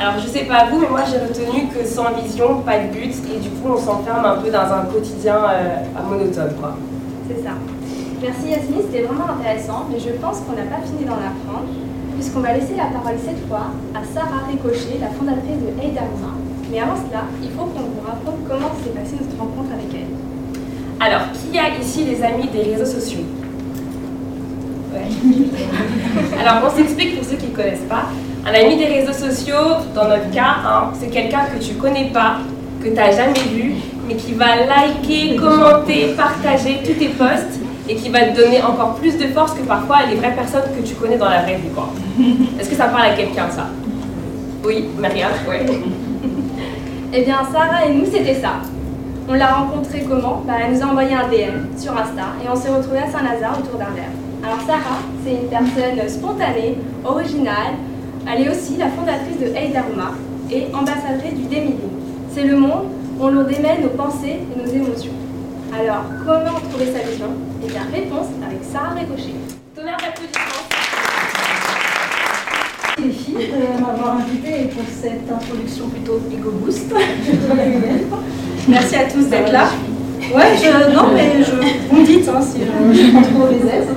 Alors 0.00 0.14
je 0.18 0.28
sais 0.28 0.44
pas 0.44 0.64
vous, 0.64 0.78
mais 0.80 0.88
moi 0.88 1.00
j'ai 1.04 1.18
retenu 1.18 1.68
que 1.68 1.84
sans 1.84 2.14
vision, 2.16 2.62
pas 2.64 2.78
de 2.78 2.88
but, 2.88 3.12
et 3.28 3.38
du 3.38 3.50
coup 3.50 3.68
on 3.68 3.76
s'enferme 3.76 4.24
un 4.24 4.36
peu 4.40 4.48
dans 4.48 4.72
un 4.72 4.88
quotidien 4.90 5.36
euh, 5.36 5.76
monotone. 6.08 6.56
C'est 7.28 7.44
ça. 7.44 7.52
Merci 8.22 8.48
Yasmine, 8.48 8.80
c'était 8.88 9.04
vraiment 9.04 9.28
intéressant, 9.28 9.84
mais 9.92 10.00
je 10.00 10.16
pense 10.16 10.40
qu'on 10.40 10.56
n'a 10.56 10.64
pas 10.72 10.80
fini 10.80 11.04
d'en 11.04 11.20
apprendre, 11.20 11.68
puisqu'on 12.16 12.40
va 12.40 12.54
laisser 12.54 12.76
la 12.80 12.88
parole 12.96 13.20
cette 13.22 13.46
fois 13.46 13.76
à 13.92 14.00
Sarah 14.14 14.48
Ricochet, 14.48 14.96
la 15.04 15.08
fondatrice 15.08 15.60
de 15.60 15.68
Eidaruma, 15.76 16.32
mais 16.72 16.80
avant 16.80 16.96
cela, 16.96 17.28
il 17.42 17.50
faut 17.50 17.68
qu'on 17.68 17.92
vous 17.92 18.00
raconte 18.00 18.40
comment 18.48 18.72
s'est 18.80 18.96
passée 18.96 19.20
notre 19.20 19.36
rencontre 19.36 19.68
avec 19.76 19.92
elle. 19.92 20.16
Alors, 20.98 21.28
qui 21.32 21.58
a 21.58 21.76
ici 21.76 22.04
les 22.04 22.22
amis 22.24 22.48
des 22.48 22.72
réseaux 22.72 22.88
sociaux? 22.88 23.24
Ouais. 24.94 25.08
Alors, 26.40 26.70
on 26.72 26.74
s'explique 26.74 27.16
pour 27.16 27.28
ceux 27.28 27.36
qui 27.36 27.48
ne 27.48 27.56
connaissent 27.56 27.88
pas. 27.88 28.08
Un 28.46 28.54
ami 28.54 28.76
des 28.76 28.86
réseaux 28.86 29.12
sociaux, 29.12 29.76
dans 29.94 30.08
notre 30.08 30.30
cas, 30.30 30.56
hein, 30.66 30.90
c'est 30.98 31.08
quelqu'un 31.08 31.44
que 31.54 31.62
tu 31.62 31.74
connais 31.74 32.06
pas, 32.06 32.38
que 32.82 32.88
tu 32.88 32.94
n'as 32.94 33.12
jamais 33.12 33.38
vu, 33.52 33.74
mais 34.08 34.14
qui 34.14 34.32
va 34.32 34.56
liker, 34.56 35.36
commenter, 35.36 36.14
partager 36.16 36.80
tous 36.84 36.94
tes 36.94 37.08
posts 37.08 37.60
et 37.88 37.96
qui 37.96 38.08
va 38.08 38.20
te 38.20 38.36
donner 38.36 38.62
encore 38.62 38.94
plus 38.94 39.18
de 39.18 39.26
force 39.28 39.52
que 39.52 39.62
parfois 39.62 40.06
les 40.08 40.16
vraies 40.16 40.34
personnes 40.34 40.62
que 40.76 40.86
tu 40.86 40.94
connais 40.94 41.18
dans 41.18 41.28
la 41.28 41.42
vraie 41.42 41.56
vie. 41.56 42.38
Est-ce 42.58 42.70
que 42.70 42.76
ça 42.76 42.86
parle 42.86 43.06
à 43.12 43.14
quelqu'un, 43.14 43.50
ça? 43.50 43.66
Oui, 44.64 44.86
Maria 44.98 45.28
Ouais. 45.48 45.66
Eh 47.12 47.24
bien, 47.24 47.38
Sarah 47.52 47.86
et 47.86 47.92
nous, 47.92 48.04
c'était 48.04 48.36
ça. 48.36 48.52
On 49.28 49.34
l'a 49.34 49.48
rencontrée 49.48 50.04
comment? 50.08 50.44
Bah, 50.46 50.52
Elle 50.64 50.74
nous 50.74 50.82
a 50.82 50.86
envoyé 50.86 51.12
un 51.12 51.26
DM 51.28 51.76
sur 51.76 51.90
Insta 51.92 52.34
et 52.44 52.48
on 52.48 52.54
s'est 52.54 52.68
retrouvés 52.68 52.98
à 53.00 53.10
Saint-Lazare 53.10 53.58
autour 53.58 53.80
d'un 53.80 53.90
verre. 53.96 54.14
Alors 54.44 54.60
Sarah, 54.64 55.00
c'est 55.24 55.32
une 55.32 55.48
personne 55.48 56.08
spontanée, 56.08 56.78
originale. 57.04 57.74
Elle 58.26 58.46
est 58.46 58.50
aussi 58.50 58.76
la 58.76 58.88
fondatrice 58.88 59.38
de 59.38 59.46
Hey 59.56 59.72
et 60.50 60.74
ambassadrice 60.74 61.34
du 61.34 61.44
Demiling. 61.44 61.78
C'est 62.32 62.44
le 62.44 62.56
monde 62.56 62.86
où 63.18 63.28
l'on 63.28 63.44
démêle 63.44 63.82
nos 63.82 63.90
pensées 63.90 64.40
et 64.40 64.58
nos 64.58 64.72
émotions. 64.72 65.12
Alors, 65.72 66.04
comment 66.26 66.58
trouver 66.70 66.86
sa 66.86 67.08
vision? 67.08 67.26
Eh 67.64 67.68
bien, 67.68 67.82
réponse 67.92 68.26
avec 68.44 68.58
Sarah 68.70 68.94
Ricochet. 68.94 69.34
Tonnerre 69.74 69.96
d'applaudissements 69.98 70.70
les 73.02 73.12
filles 73.12 73.34
de 73.34 73.80
m'avoir 73.80 74.18
invité 74.18 74.68
pour 74.74 74.84
cette 74.90 75.30
introduction 75.30 75.88
plutôt 75.88 76.20
Ego 76.32 76.50
Boost. 76.50 76.92
Merci 78.68 78.96
à 78.96 79.04
tous 79.04 79.24
d'être 79.28 79.52
là. 79.52 79.68
Ouais, 80.34 80.54
je, 80.56 80.94
non, 80.94 81.08
mais 81.14 81.42
je, 81.42 81.52
vous 81.88 82.00
me 82.00 82.06
dites 82.06 82.28
hein, 82.28 82.40
si 82.40 82.60
je, 82.60 83.10
prends 83.10 83.22
trop 83.22 83.48
les 83.50 83.68
aises. 83.68 83.88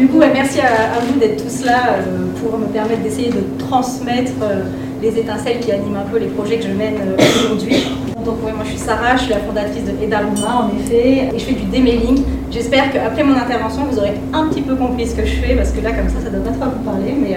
Du 0.00 0.06
coup, 0.06 0.16
merci 0.18 0.60
à, 0.60 0.98
vous 1.06 1.20
d'être 1.20 1.44
tous 1.44 1.62
là 1.66 1.98
euh, 1.98 2.24
pour 2.40 2.58
me 2.58 2.64
permettre 2.68 3.02
d'essayer 3.02 3.28
de 3.28 3.42
transmettre 3.58 4.32
euh, 4.40 4.62
les 5.02 5.18
étincelles 5.18 5.60
qui 5.60 5.70
animent 5.72 5.98
un 5.98 6.10
peu 6.10 6.18
les 6.18 6.28
projets 6.28 6.56
que 6.56 6.62
je 6.62 6.72
mène 6.72 6.94
euh, 7.02 7.16
aujourd'hui. 7.44 7.84
Donc 8.24 8.40
moi 8.40 8.52
je 8.64 8.70
suis 8.70 8.78
Sarah, 8.78 9.16
je 9.16 9.24
suis 9.24 9.30
la 9.30 9.40
fondatrice 9.40 9.84
de 9.84 10.02
Edaluma 10.02 10.64
en 10.64 10.70
effet, 10.74 11.28
et 11.34 11.38
je 11.38 11.44
fais 11.44 11.52
du 11.52 11.66
démailing. 11.66 12.24
J'espère 12.50 12.90
qu'après 12.90 13.22
mon 13.22 13.34
intervention, 13.34 13.82
vous 13.90 13.98
aurez 13.98 14.14
un 14.32 14.46
petit 14.46 14.62
peu 14.62 14.74
compris 14.74 15.06
ce 15.06 15.14
que 15.14 15.26
je 15.26 15.34
fais, 15.34 15.54
parce 15.54 15.70
que 15.70 15.82
là 15.82 15.90
comme 15.92 16.08
ça, 16.08 16.14
ça 16.24 16.30
ne 16.30 16.42
donne 16.42 16.44
pas 16.44 16.52
trop 16.52 16.64
à 16.64 16.68
vous 16.68 16.82
parler, 16.82 17.14
mais 17.20 17.36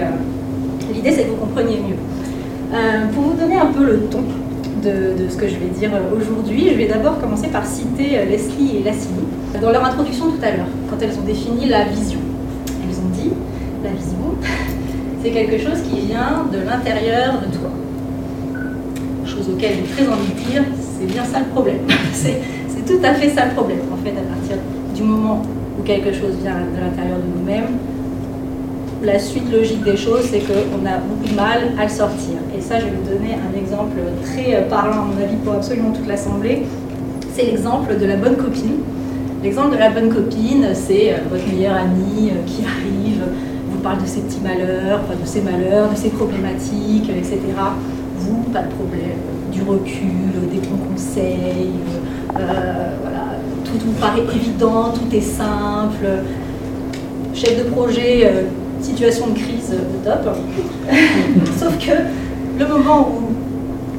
L'idée, 0.94 1.10
c'est 1.10 1.24
que 1.24 1.30
vous 1.30 1.36
compreniez 1.36 1.76
mieux. 1.76 1.96
Pour 3.12 3.24
vous 3.24 3.34
donner 3.34 3.56
un 3.56 3.66
peu 3.66 3.84
le 3.84 4.00
ton 4.10 4.22
de, 4.82 5.28
ce 5.28 5.36
que 5.36 5.48
je 5.48 5.56
vais 5.56 5.68
dire 5.78 5.90
aujourd'hui, 6.16 6.70
je 6.70 6.76
vais 6.76 6.86
d'abord 6.86 7.20
commencer 7.20 7.48
par 7.48 7.66
citer 7.66 8.24
Leslie 8.30 8.78
et 8.78 8.82
Lassini 8.82 9.24
dans 9.60 9.70
leur 9.70 9.84
introduction 9.84 10.26
tout 10.26 10.42
à 10.42 10.50
l'heure, 10.50 10.66
quand 10.88 10.96
elles 11.02 11.18
ont 11.18 11.26
défini 11.26 11.66
la 11.66 11.84
vision. 11.84 12.20
C'est 15.22 15.30
quelque 15.30 15.58
chose 15.58 15.80
qui 15.82 16.00
vient 16.06 16.46
de 16.52 16.58
l'intérieur 16.58 17.40
de 17.40 17.56
toi. 17.56 17.70
Chose 19.26 19.48
auquel 19.52 19.72
j'ai 19.76 19.94
très 19.94 20.12
envie 20.12 20.32
de 20.32 20.50
dire, 20.50 20.62
c'est 20.98 21.06
bien 21.06 21.24
ça 21.24 21.40
le 21.40 21.46
problème. 21.46 21.80
c'est 22.12 22.40
tout 22.86 23.00
à 23.02 23.14
fait 23.14 23.30
ça 23.30 23.46
le 23.46 23.52
problème, 23.52 23.78
en 23.92 23.96
fait, 24.04 24.10
à 24.10 24.34
partir 24.34 24.56
du 24.94 25.02
moment 25.02 25.42
où 25.78 25.82
quelque 25.82 26.12
chose 26.12 26.36
vient 26.42 26.54
de 26.54 26.80
l'intérieur 26.80 27.18
de 27.18 27.38
nous-mêmes, 27.38 27.78
la 29.02 29.18
suite 29.18 29.50
logique 29.52 29.82
des 29.82 29.96
choses, 29.96 30.22
c'est 30.30 30.40
qu'on 30.40 30.86
a 30.86 30.98
beaucoup 30.98 31.28
de 31.28 31.34
mal 31.34 31.72
à 31.78 31.84
le 31.84 31.90
sortir. 31.90 32.36
Et 32.56 32.60
ça, 32.60 32.80
je 32.80 32.86
vais 32.86 32.92
vous 32.92 33.10
donner 33.10 33.34
un 33.34 33.58
exemple 33.58 33.96
très 34.22 34.54
euh, 34.54 34.68
parlant, 34.68 35.02
à 35.02 35.04
mon 35.04 35.22
avis, 35.22 35.36
pour 35.44 35.54
absolument 35.54 35.90
toute 35.90 36.06
l'Assemblée. 36.06 36.62
C'est 37.34 37.44
l'exemple 37.44 37.98
de 37.98 38.06
la 38.06 38.16
bonne 38.16 38.36
copine. 38.36 38.78
L'exemple 39.42 39.74
de 39.74 39.78
la 39.78 39.90
bonne 39.90 40.08
copine, 40.08 40.68
c'est 40.72 41.12
euh, 41.12 41.16
votre 41.30 41.46
meilleure 41.46 41.76
amie 41.76 42.30
euh, 42.30 42.46
qui 42.46 42.64
arrive, 42.64 43.13
parle 43.84 44.02
de 44.02 44.06
ses 44.06 44.20
petits 44.22 44.40
malheurs, 44.40 45.00
de 45.20 45.26
ses 45.26 45.42
malheurs, 45.42 45.90
de 45.90 45.96
ses 45.96 46.08
problématiques, 46.08 47.10
etc. 47.10 47.38
Vous, 48.16 48.42
pas 48.44 48.62
de 48.62 48.72
problème, 48.72 49.20
du 49.52 49.60
recul, 49.62 50.32
des 50.50 50.66
bons 50.66 50.78
conseils, 50.90 51.70
voilà, 52.32 53.36
tout 53.64 53.78
vous 53.84 53.92
paraît 54.00 54.22
évident, 54.34 54.92
tout 54.94 55.14
est 55.14 55.20
simple. 55.20 56.06
Chef 57.34 57.62
de 57.62 57.70
projet 57.70 58.46
situation 58.80 59.28
de 59.28 59.38
crise 59.38 59.72
au 59.72 60.04
top. 60.04 60.34
Sauf 61.58 61.78
que 61.78 61.92
le 62.58 62.66
moment 62.66 63.10
où 63.10 63.32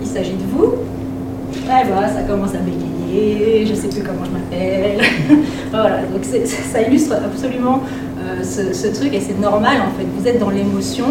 il 0.02 0.08
s'agit 0.08 0.34
de 0.34 0.44
vous, 0.52 0.74
voilà, 1.66 2.10
ça 2.10 2.22
commence 2.22 2.54
à 2.54 2.60
bégayer, 2.60 3.66
je 3.66 3.72
ne 3.72 3.76
sais 3.76 3.88
plus 3.88 4.02
comment 4.02 4.26
je 4.26 4.32
m'appelle. 4.32 5.02
voilà, 5.72 6.02
donc 6.04 6.24
ça 6.24 6.82
illustre 6.82 7.14
absolument 7.14 7.82
euh, 8.26 8.44
ce, 8.44 8.88
truc 8.88 9.14
et 9.14 9.20
c'est 9.20 9.40
normal 9.40 9.78
en 9.82 9.98
fait. 9.98 10.06
Vous 10.18 10.28
êtes 10.28 10.40
dans 10.40 10.50
l'émotion 10.50 11.06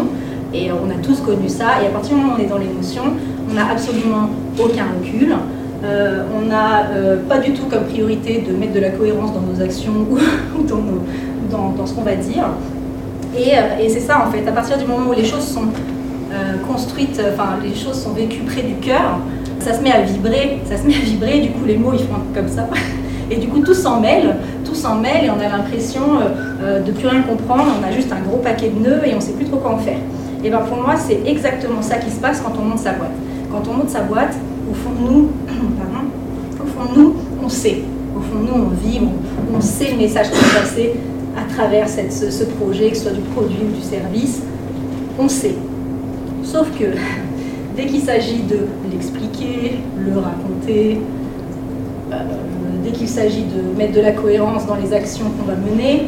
et 0.53 0.69
on 0.71 0.89
a 0.89 0.95
tous 1.01 1.21
connu 1.21 1.49
ça. 1.49 1.81
Et 1.83 1.87
à 1.87 1.89
partir 1.89 2.15
du 2.15 2.21
moment 2.21 2.33
où 2.33 2.37
on 2.39 2.43
est 2.43 2.47
dans 2.47 2.57
l'émotion, 2.57 3.03
on 3.49 3.53
n'a 3.53 3.69
absolument 3.71 4.29
aucun 4.59 4.85
recul. 4.99 5.35
Euh, 5.83 6.23
on 6.35 6.47
n'a 6.47 6.87
euh, 6.91 7.17
pas 7.27 7.37
du 7.37 7.53
tout 7.53 7.65
comme 7.65 7.83
priorité 7.83 8.43
de 8.47 8.53
mettre 8.53 8.73
de 8.73 8.79
la 8.79 8.89
cohérence 8.89 9.33
dans 9.33 9.41
nos 9.41 9.61
actions 9.61 9.91
ou 10.57 10.63
dans, 10.63 11.69
dans 11.69 11.85
ce 11.85 11.93
qu'on 11.93 12.01
va 12.01 12.15
dire. 12.15 12.45
Euh, 13.35 13.79
et, 13.81 13.89
c'est 13.89 13.99
ça 13.99 14.25
en 14.27 14.31
fait, 14.31 14.47
à 14.47 14.51
partir 14.51 14.77
du 14.77 14.85
moment 14.85 15.09
où 15.09 15.13
les 15.13 15.25
choses 15.25 15.45
sont 15.45 15.67
construites, 16.67 17.21
enfin 17.33 17.57
les 17.63 17.75
choses 17.75 18.01
sont 18.01 18.11
vécues 18.11 18.41
près 18.41 18.61
du 18.63 18.75
cœur, 18.75 19.19
ça 19.59 19.73
se 19.73 19.81
met 19.81 19.91
à 19.91 20.01
vibrer, 20.01 20.59
ça 20.65 20.77
se 20.77 20.83
met 20.83 20.95
à 20.95 20.99
vibrer, 20.99 21.39
du 21.39 21.49
coup 21.51 21.65
les 21.65 21.77
mots 21.77 21.91
ils 21.93 21.99
font 21.99 22.21
comme 22.33 22.47
ça. 22.47 22.67
Et 23.31 23.37
du 23.37 23.47
coup, 23.47 23.59
tout 23.59 23.73
s'en 23.73 23.99
mêle, 23.99 24.35
tout 24.63 24.75
s'en 24.75 24.95
mêle 24.95 25.25
et 25.25 25.29
on 25.29 25.39
a 25.39 25.49
l'impression 25.57 26.01
euh, 26.61 26.81
de 26.81 26.91
plus 26.91 27.07
rien 27.07 27.21
comprendre. 27.23 27.65
On 27.81 27.87
a 27.87 27.91
juste 27.91 28.11
un 28.11 28.19
gros 28.19 28.37
paquet 28.37 28.69
de 28.69 28.79
nœuds 28.79 29.01
et 29.05 29.13
on 29.13 29.17
ne 29.17 29.21
sait 29.21 29.33
plus 29.33 29.45
trop 29.45 29.57
quoi 29.57 29.71
en 29.71 29.77
faire. 29.77 29.97
Et 30.43 30.49
bien 30.49 30.59
pour 30.59 30.77
moi, 30.77 30.95
c'est 30.95 31.21
exactement 31.25 31.81
ça 31.81 31.97
qui 31.97 32.11
se 32.11 32.19
passe 32.19 32.41
quand 32.41 32.53
on 32.59 32.65
monte 32.65 32.79
sa 32.79 32.93
boîte. 32.93 33.11
Quand 33.51 33.67
on 33.69 33.77
monte 33.77 33.89
sa 33.89 34.01
boîte, 34.01 34.35
au 34.69 34.73
fond 34.73 34.91
de 34.91 35.11
nous, 35.11 35.29
au 36.61 36.65
fond 36.67 36.93
de 36.93 36.99
nous, 36.99 37.15
on 37.43 37.49
sait. 37.49 37.81
Au 38.15 38.19
fond 38.19 38.39
de 38.39 38.47
nous, 38.47 38.65
on 38.65 38.87
vit, 38.87 39.01
on, 39.53 39.59
sait 39.59 39.91
le 39.91 39.97
message 39.97 40.27
qui 40.29 40.37
est 40.37 40.59
passé 40.59 40.93
à 41.35 41.51
travers 41.51 41.89
cette, 41.89 42.13
ce, 42.13 42.43
projet, 42.43 42.91
que 42.91 42.97
ce 42.97 43.03
soit 43.03 43.11
du 43.11 43.21
produit 43.21 43.57
ou 43.61 43.75
du 43.75 43.81
service. 43.81 44.41
On 45.19 45.27
sait. 45.27 45.55
Sauf 46.43 46.67
que 46.77 46.85
dès 47.75 47.87
qu'il 47.87 48.01
s'agit 48.01 48.43
de 48.43 48.59
l'expliquer, 48.91 49.79
le 49.97 50.19
raconter, 50.19 50.99
euh, 50.99 51.14
dès 52.83 52.91
qu'il 52.91 53.07
s'agit 53.07 53.43
de 53.43 53.77
mettre 53.77 53.93
de 53.93 54.01
la 54.01 54.11
cohérence 54.11 54.65
dans 54.65 54.75
les 54.75 54.93
actions 54.93 55.25
qu'on 55.25 55.45
va 55.45 55.55
mener, 55.55 56.03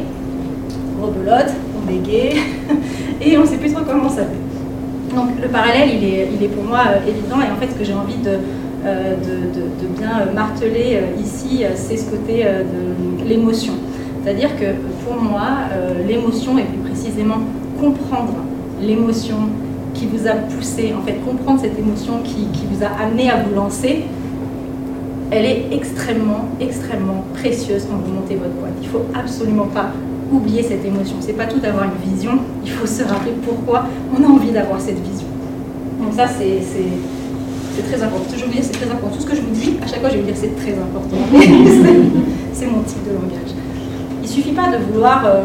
rebelote, 1.00 1.52
on 1.76 1.86
bégaye, 1.86 2.36
et 3.20 3.38
on 3.38 3.42
ne 3.42 3.46
sait 3.46 3.56
plus 3.56 3.72
trop 3.72 3.84
comment 3.84 4.08
ça 4.08 4.22
fait. 4.22 5.14
Donc 5.14 5.30
le 5.40 5.48
parallèle, 5.48 5.90
il 5.94 6.04
est, 6.04 6.28
il 6.34 6.44
est 6.44 6.48
pour 6.48 6.64
moi 6.64 6.80
euh, 6.88 7.08
évident, 7.08 7.40
et 7.40 7.50
en 7.50 7.56
fait 7.56 7.72
ce 7.72 7.78
que 7.78 7.84
j'ai 7.84 7.94
envie 7.94 8.18
de, 8.18 8.38
euh, 8.84 9.14
de, 9.16 9.86
bien 9.98 10.26
marteler 10.32 11.00
ici, 11.20 11.64
c'est 11.74 11.96
ce 11.96 12.08
côté 12.08 12.44
de 12.44 13.28
l'émotion. 13.28 13.72
C'est-à-dire 14.22 14.50
que 14.56 14.66
pour 15.04 15.20
moi, 15.20 15.48
l'émotion, 16.06 16.56
et 16.56 16.62
plus 16.62 16.78
précisément 16.78 17.38
comprendre 17.80 18.34
l'émotion 18.80 19.36
qui 19.94 20.06
vous 20.06 20.26
a 20.26 20.32
poussé, 20.32 20.94
en 20.96 21.04
fait, 21.04 21.14
comprendre 21.24 21.60
cette 21.60 21.78
émotion 21.78 22.20
qui, 22.22 22.46
vous 22.70 22.84
a 22.84 23.02
amené 23.02 23.30
à 23.30 23.42
vous 23.42 23.54
lancer, 23.54 24.04
elle 25.30 25.44
est 25.44 25.66
extrêmement, 25.72 26.46
extrêmement 26.60 27.24
précieuse 27.34 27.86
quand 27.88 27.96
vous 27.96 28.12
montez 28.12 28.36
votre 28.36 28.54
boîte. 28.54 28.72
Il 28.80 28.86
ne 28.86 28.92
faut 28.92 29.06
absolument 29.14 29.66
pas 29.66 29.90
oublier 30.32 30.62
cette 30.62 30.84
émotion. 30.84 31.16
C'est 31.20 31.32
pas 31.32 31.46
tout 31.46 31.58
d'avoir 31.58 31.84
une 31.84 32.12
vision, 32.12 32.32
il 32.64 32.70
faut 32.70 32.86
se 32.86 33.02
rappeler 33.02 33.32
pourquoi 33.44 33.84
on 34.16 34.22
a 34.22 34.26
envie 34.26 34.50
d'avoir 34.50 34.80
cette 34.80 35.00
vision. 35.00 35.28
Donc 36.00 36.14
ça, 36.14 36.26
c'est 36.28 36.62
très 37.82 38.02
important. 38.02 38.34
Je 38.36 38.44
dire, 38.44 38.62
c'est 38.62 38.72
très 38.72 38.90
important. 38.90 39.16
Tout 39.16 39.22
ce 39.22 39.26
que 39.26 39.36
je 39.36 39.40
vous 39.40 39.54
dis, 39.54 39.76
à 39.82 39.86
chaque 39.86 40.00
fois, 40.00 40.08
je 40.08 40.14
vais 40.14 40.20
vous 40.20 40.26
dire 40.26 40.36
c'est 40.36 40.56
très 40.56 40.72
important. 40.72 41.16
c'est 42.52 42.66
mon 42.66 42.82
type 42.82 43.04
de 43.04 43.14
langage. 43.14 43.54
Il 44.22 44.28
suffit 44.28 44.52
pas 44.52 44.68
de 44.70 44.82
vouloir 44.92 45.24
euh, 45.26 45.44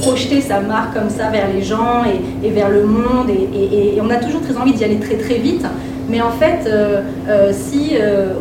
projeter 0.00 0.40
sa 0.40 0.60
marque 0.60 0.94
comme 0.94 1.10
ça 1.10 1.30
vers 1.30 1.52
les 1.52 1.62
gens 1.62 2.02
et, 2.42 2.50
vers 2.50 2.70
le 2.70 2.84
monde. 2.84 3.28
Et, 3.30 3.98
on 4.00 4.10
a 4.10 4.16
toujours 4.16 4.40
très 4.40 4.56
envie 4.56 4.72
d'y 4.72 4.84
aller 4.84 4.98
très 4.98 5.16
très 5.16 5.38
vite. 5.38 5.64
Mais 6.08 6.20
en 6.20 6.30
fait, 6.30 6.66
euh, 6.66 7.00
euh, 7.28 7.52
si 7.52 7.92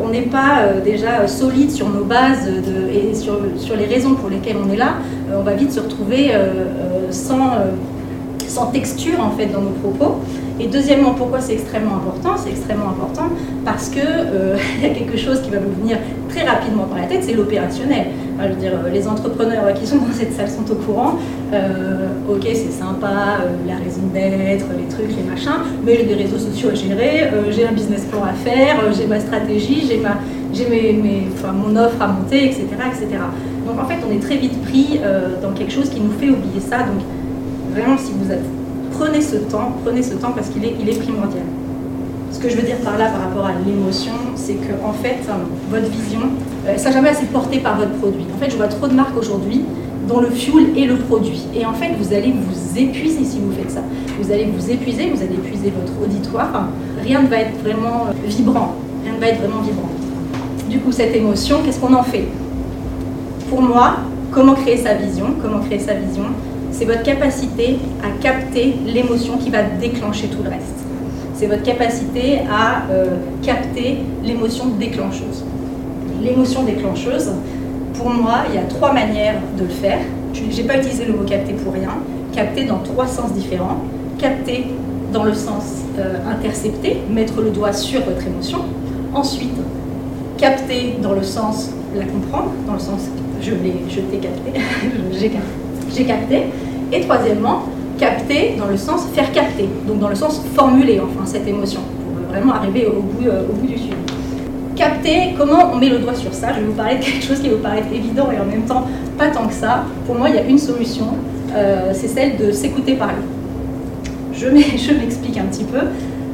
on 0.04 0.10
n'est 0.10 0.24
pas 0.24 0.68
déjà 0.84 1.28
solide 1.28 1.72
sur 1.72 1.90
nos 1.90 2.04
bases 2.04 2.50
et 2.94 3.16
sur, 3.16 3.40
sur, 3.58 3.76
les 3.76 3.86
raisons 3.86 4.16
pour 4.16 4.30
lesquelles 4.30 4.58
on 4.58 4.72
est 4.72 4.78
là, 4.78 4.96
on 5.34 5.44
va 5.44 5.54
vite 5.54 5.72
se 5.72 5.80
retrouver 5.80 6.32
sans, 7.10 7.58
sans 8.48 8.68
texture 8.68 9.20
en 9.20 9.32
fait 9.32 9.48
dans 9.48 9.62
nos 9.62 9.72
propos. 9.72 10.20
Et 10.60 10.68
deuxièmement, 10.68 11.12
pourquoi 11.12 11.42
c'est 11.42 11.54
extrêmement 11.54 11.96
important? 11.96 12.36
C'est 12.38 12.52
extrêmement 12.52 12.90
important 12.90 13.30
parce 13.66 13.90
qu'il 13.90 14.02
euh, 14.06 14.58
y 14.84 14.86
a 14.86 14.90
quelque 14.90 15.18
chose 15.18 15.42
qui 15.42 15.50
va 15.50 15.58
vous 15.58 15.82
venir 15.82 15.98
très 16.30 16.44
rapidement 16.44 16.84
par 16.84 17.00
la 17.00 17.06
tête, 17.06 17.24
c'est 17.24 17.34
l'opérationnel. 17.34 18.08
je 18.40 18.48
veux 18.50 18.56
dire, 18.56 18.72
euh, 18.74 18.90
les 18.92 19.08
entrepreneurs 19.08 19.74
qui 19.74 19.88
sont 19.88 19.98
dans 20.08 20.14
cette 20.14 20.34
salle 20.34 20.50
sont 20.50 20.72
au 20.72 20.76
courant. 20.76 21.16
Euh, 21.54 22.08
ok, 22.30 22.44
c'est 22.44 22.72
sympa, 22.72 23.40
la 23.68 23.76
raison 23.76 24.02
d'être, 24.14 24.66
les 24.78 24.88
trucs, 24.88 25.16
les 25.18 25.30
machins, 25.30 25.62
mais 25.84 25.98
j'ai 25.98 26.04
des 26.06 26.16
réseaux 26.16 26.38
sociaux 26.38 26.70
à 26.70 26.76
gérer, 26.76 27.32
j'ai 27.50 27.68
un 27.68 27.72
business 27.72 28.06
plan 28.06 28.24
à 28.24 28.34
faire, 28.34 28.76
j'ai 28.96 29.08
ma 29.08 29.20
stratégie, 29.20 29.86
j'ai 29.88 29.98
ma, 29.98 30.18
j'ai 30.54 30.68
mes, 30.68 31.28
enfin, 31.34 31.52
mon 31.52 31.76
offre 31.76 32.02
à 32.02 32.08
monter, 32.08 32.46
etc., 32.46 32.66
etc. 32.88 33.08
Donc 33.68 33.80
en 33.80 33.86
fait, 33.86 33.98
on 34.08 34.12
est 34.12 34.20
très 34.20 34.38
vite 34.38 34.62
pris 34.64 35.00
dans 35.42 35.52
quelque 35.52 35.72
chose 35.72 35.90
qui 35.90 36.00
nous 36.00 36.12
fait 36.12 36.30
oublier 36.30 36.60
ça. 36.60 36.80
Donc 36.80 37.02
vraiment, 37.74 37.98
si 37.98 38.14
vous 38.14 38.32
êtes 38.32 38.63
prenez 38.94 39.22
ce 39.22 39.36
temps, 39.36 39.74
prenez 39.84 40.04
ce 40.04 40.14
temps 40.14 40.32
parce 40.32 40.50
qu'il 40.50 40.64
est, 40.64 41.00
primordial. 41.02 41.44
Ce 42.32 42.40
que 42.40 42.50
je 42.50 42.56
veux 42.56 42.64
dire 42.64 42.78
par 42.78 42.98
là, 42.98 43.10
par 43.10 43.22
rapport 43.22 43.46
à 43.46 43.54
l'émotion, 43.66 44.14
c'est 44.36 44.54
que 44.54 44.74
en 44.84 44.94
fait, 44.94 45.20
euh, 45.30 45.34
votre 45.70 45.90
vision, 45.90 46.22
euh, 46.68 46.78
ça 46.78 46.92
jamais 46.92 47.10
assez 47.10 47.26
porté 47.26 47.60
par 47.60 47.78
votre 47.78 47.92
produit. 47.94 48.26
En 48.36 48.40
fait, 48.40 48.50
je 48.50 48.58
vois 48.58 48.68
trop 48.68 48.88
de 48.88 48.94
marques 48.94 49.18
aujourd'hui 49.18 49.62
dont 50.08 50.20
le 50.20 50.30
fuel 50.30 50.78
est 50.78 50.86
le 50.86 50.98
produit. 50.98 51.46
Et 51.56 51.66
en 51.66 51.74
fait, 51.74 51.92
vous 51.98 52.14
allez 52.14 52.34
vous 52.34 52.78
épuiser 52.78 53.24
si 53.24 53.40
vous 53.40 53.52
faites 53.52 53.72
ça. 53.72 53.82
Vous 54.20 54.32
allez 54.32 54.46
vous 54.46 54.70
épuiser, 54.70 55.10
vous 55.14 55.22
allez 55.22 55.36
épuiser 55.36 55.72
votre 55.72 55.94
auditoire. 56.04 56.68
rien 57.04 57.22
ne 57.22 57.28
va 57.28 57.38
être 57.38 57.58
vraiment 57.62 58.08
euh, 58.10 58.28
vibrant. 58.28 58.76
Rien 59.04 59.14
ne 59.14 59.20
va 59.20 59.28
être 59.28 59.40
vraiment 59.40 59.62
vibrant. 59.62 59.90
Du 60.70 60.80
coup, 60.80 60.92
cette 60.92 61.16
émotion, 61.16 61.60
qu'est-ce 61.64 61.80
qu'on 61.80 61.94
en 61.94 62.04
fait? 62.04 62.26
Pour 63.50 63.62
moi, 63.62 63.98
comment 64.32 64.56
créer 64.56 64.78
sa 64.78 64.96
vision? 64.96 65.28
Comment 65.42 65.60
créer 65.60 65.80
sa 65.80 65.94
vision? 65.94 66.24
C'est 66.74 66.86
votre 66.86 67.04
capacité 67.04 67.78
à 68.04 68.22
capter 68.22 68.76
l'émotion 68.86 69.38
qui 69.38 69.50
va 69.50 69.62
déclencher 69.64 70.28
tout 70.28 70.44
le 70.44 70.50
reste. 70.50 70.84
C'est 71.36 71.46
votre 71.46 71.64
capacité 71.64 72.40
à 72.52 72.84
euh, 72.92 73.18
capter 73.44 74.00
l'émotion 74.24 74.66
déclencheuse. 74.80 75.46
L'émotion 76.22 76.64
déclencheuse, 76.64 77.32
pour 77.94 78.10
moi, 78.10 78.46
il 78.50 78.56
y 78.56 78.58
a 78.58 78.64
trois 78.64 78.92
manières 78.92 79.36
de 79.58 79.64
le 79.64 79.70
faire. 79.70 80.00
Je 80.34 80.42
n'ai 80.44 80.68
pas 80.68 80.78
utilisé 80.78 81.06
le 81.06 81.14
mot 81.14 81.24
capter 81.24 81.54
pour 81.54 81.74
rien. 81.74 81.92
Capter 82.34 82.66
dans 82.66 82.80
trois 82.80 83.08
sens 83.08 83.32
différents. 83.34 83.78
Capter 84.18 84.66
dans 85.12 85.24
le 85.24 85.34
sens 85.34 85.84
euh, 86.00 86.16
intercepter, 86.28 86.98
mettre 87.10 87.40
le 87.42 87.52
doigt 87.52 87.74
sur 87.74 88.02
votre 88.02 88.26
émotion. 88.26 88.60
Ensuite, 89.14 89.54
capter 90.38 90.96
dans 91.04 91.14
le 91.14 91.24
sens 91.24 91.70
la 91.96 92.06
comprendre, 92.06 92.52
dans 92.66 92.74
le 92.74 92.80
sens 92.80 93.02
je 93.42 93.52
l'ai, 93.52 93.76
je 93.90 94.00
t'ai 94.00 94.18
capté, 94.18 94.60
j'ai 95.12 95.30
capté 95.30 95.63
j'ai 95.96 96.06
capté. 96.06 96.44
Et 96.92 97.02
troisièmement, 97.02 97.64
capter 97.98 98.56
dans 98.58 98.68
le 98.68 98.78
sens 98.78 99.08
faire 99.14 99.32
capter, 99.32 99.68
donc 99.88 100.00
dans 100.00 100.10
le 100.10 100.16
sens 100.16 100.42
formuler 100.56 101.00
enfin 101.00 101.26
cette 101.26 101.48
émotion, 101.48 101.82
pour 101.82 102.32
vraiment 102.32 102.54
arriver 102.54 102.86
au 102.88 103.02
bout, 103.02 103.28
euh, 103.28 103.44
au 103.50 103.54
bout 103.54 103.68
du 103.68 103.78
sujet. 103.78 103.94
Capter, 104.76 105.36
comment 105.38 105.72
on 105.74 105.78
met 105.78 105.90
le 105.90 106.00
doigt 106.00 106.16
sur 106.16 106.34
ça? 106.34 106.54
Je 106.54 106.60
vais 106.60 106.66
vous 106.66 106.74
parler 106.74 106.98
de 106.98 107.04
quelque 107.04 107.24
chose 107.24 107.40
qui 107.40 107.50
vous 107.50 107.58
paraître 107.58 107.88
évident 107.94 108.30
et 108.32 108.40
en 108.40 108.46
même 108.46 108.64
temps 108.64 108.88
pas 109.18 109.28
tant 109.28 109.48
que 109.48 109.54
ça. 109.54 109.84
Pour 110.06 110.16
moi, 110.16 110.30
il 110.30 110.36
y 110.36 110.40
a 110.40 110.44
une 110.44 110.58
solution, 110.58 111.06
euh, 111.56 111.92
c'est 111.94 112.08
celle 112.08 112.38
de 112.38 112.52
s'écouter 112.52 112.94
parler. 112.94 113.22
Je 114.34 114.48
m'explique 114.94 115.38
un 115.38 115.46
petit 115.46 115.64
peu. 115.64 115.80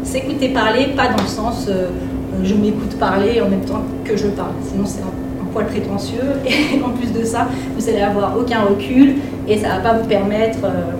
S'écouter 0.03 0.49
parler, 0.49 0.87
pas 0.95 1.09
dans 1.09 1.21
le 1.21 1.27
sens 1.27 1.67
euh, 1.69 1.87
je 2.43 2.53
m'écoute 2.55 2.95
parler 2.99 3.41
en 3.41 3.49
même 3.49 3.65
temps 3.65 3.81
que 4.05 4.15
je 4.15 4.27
parle, 4.27 4.53
sinon 4.63 4.85
c'est 4.85 5.01
un 5.01 5.18
poil 5.53 5.65
prétentieux 5.65 6.23
et 6.45 6.81
en 6.83 6.89
plus 6.89 7.11
de 7.11 7.23
ça, 7.23 7.47
vous 7.77 7.89
allez 7.89 8.01
avoir 8.01 8.37
aucun 8.37 8.61
recul 8.61 9.15
et 9.47 9.57
ça 9.57 9.69
va 9.69 9.75
pas 9.77 9.93
vous 9.97 10.07
permettre. 10.07 10.59
Euh, 10.63 10.91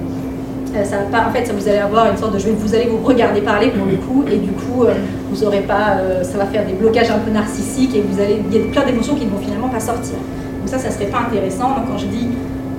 euh, 0.75 0.83
ça 0.83 0.97
va 0.97 1.03
pas, 1.05 1.27
en 1.27 1.31
fait, 1.31 1.45
ça 1.45 1.53
vous 1.53 1.67
allez 1.67 1.79
avoir 1.79 2.11
une 2.11 2.17
sorte 2.17 2.33
de, 2.33 2.51
vous 2.51 2.75
allez 2.75 2.85
vous 2.85 3.03
regarder 3.03 3.41
parler 3.41 3.69
pour 3.69 3.87
le 3.87 3.95
coup, 3.95 4.23
et 4.31 4.37
du 4.37 4.51
coup, 4.51 4.83
euh, 4.83 4.93
vous 5.31 5.43
aurez 5.43 5.61
pas, 5.61 5.97
ça 6.21 6.37
va 6.37 6.45
faire 6.45 6.63
des 6.63 6.73
blocages 6.73 7.09
un 7.09 7.17
peu 7.17 7.31
narcissiques, 7.31 7.95
et 7.95 8.01
vous 8.07 8.21
allez, 8.21 8.39
il 8.51 8.55
y 8.55 8.61
a 8.61 8.65
plein 8.71 8.85
d'émotions 8.85 9.15
qui 9.15 9.25
ne 9.25 9.31
vont 9.31 9.39
finalement 9.39 9.69
pas 9.69 9.79
sortir. 9.79 10.13
Donc 10.59 10.67
ça, 10.67 10.77
ça 10.77 10.91
serait 10.91 11.07
pas 11.07 11.21
intéressant. 11.27 11.69
Donc 11.69 11.87
quand 11.89 11.97
je 11.97 12.05
dis 12.05 12.27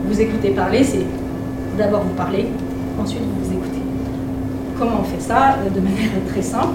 vous 0.04 0.20
écoutez 0.20 0.50
parler, 0.50 0.84
c'est 0.84 1.04
d'abord 1.76 2.02
vous 2.02 2.14
parler, 2.14 2.46
ensuite 3.00 3.22
vous 3.42 3.52
écoutez. 3.52 3.80
Comment 4.78 5.00
on 5.00 5.04
fait 5.04 5.20
ça 5.20 5.56
De 5.74 5.80
manière 5.80 6.10
très 6.28 6.42
simple? 6.42 6.74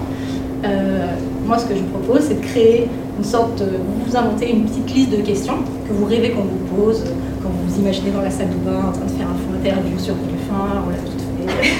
Moi, 1.46 1.58
ce 1.58 1.66
que 1.66 1.74
je 1.74 1.80
vous 1.80 1.88
propose, 1.98 2.22
c'est 2.28 2.40
de 2.40 2.44
créer 2.44 2.88
une 3.18 3.24
sorte, 3.24 3.62
vous 3.62 4.04
vous 4.06 4.16
inventez 4.16 4.50
une 4.50 4.64
petite 4.64 4.94
liste 4.94 5.10
de 5.10 5.16
questions 5.22 5.58
que 5.88 5.92
vous 5.92 6.04
rêvez 6.06 6.30
qu'on 6.30 6.42
vous 6.42 6.64
pose, 6.76 7.02
quand 7.42 7.48
vous 7.48 7.72
vous 7.72 7.80
imaginez 7.80 8.10
dans 8.10 8.22
la 8.22 8.30
salle 8.30 8.50
de 8.50 8.56
bain 8.68 8.78
en 8.88 8.92
train 8.92 9.06
de 9.06 9.10
faire 9.10 9.26
un 9.26 9.34
fond 9.34 9.54
interview 9.58 9.98
sur 9.98 10.14
TF1, 10.14 10.84
on 10.84 10.90
l'a 10.90 10.96
tout 10.96 11.18
fait. 11.58 11.72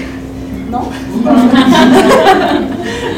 non? 0.70 0.82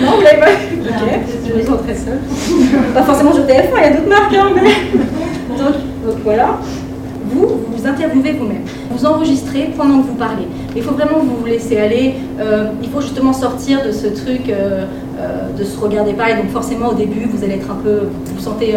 Non, 0.00 0.12
vous 0.16 0.22
l'avez 0.22 0.38
pas 0.38 0.46
Ok, 0.46 1.08
je 1.46 1.52
me 1.54 1.62
sens 1.62 1.80
très 1.82 1.94
seule. 1.94 2.20
pas 2.94 3.02
forcément 3.02 3.32
sur 3.32 3.44
TF1, 3.44 3.76
il 3.76 3.82
y 3.82 3.84
a 3.84 3.90
d'autres 3.90 4.08
marques, 4.08 4.34
hein, 4.34 4.50
mais... 4.54 4.70
donc, 5.58 5.74
voilà. 6.22 6.58
Vous, 7.30 7.46
vous 7.70 7.86
interviewez 7.86 8.32
vous-même. 8.32 8.62
Vous 8.90 9.04
enregistrez 9.04 9.70
pendant 9.76 10.00
que 10.00 10.06
vous 10.06 10.14
parlez. 10.14 10.46
Il 10.74 10.82
faut 10.82 10.94
vraiment 10.94 11.18
vous 11.18 11.44
laisser 11.44 11.78
aller. 11.78 12.14
Euh, 12.40 12.68
il 12.82 12.88
faut 12.88 13.00
justement 13.00 13.32
sortir 13.32 13.84
de 13.84 13.92
ce 13.92 14.06
truc 14.06 14.48
euh, 14.48 14.54
euh, 14.54 14.86
de 15.56 15.64
se 15.64 15.78
regarder 15.78 16.12
pas. 16.12 16.30
Et 16.30 16.36
donc 16.36 16.50
forcément, 16.50 16.88
au 16.88 16.94
début, 16.94 17.26
vous 17.32 17.42
allez 17.44 17.54
être 17.54 17.70
un 17.70 17.82
peu... 17.82 18.08
Vous 18.24 18.34
vous 18.34 18.40
sentez 18.40 18.76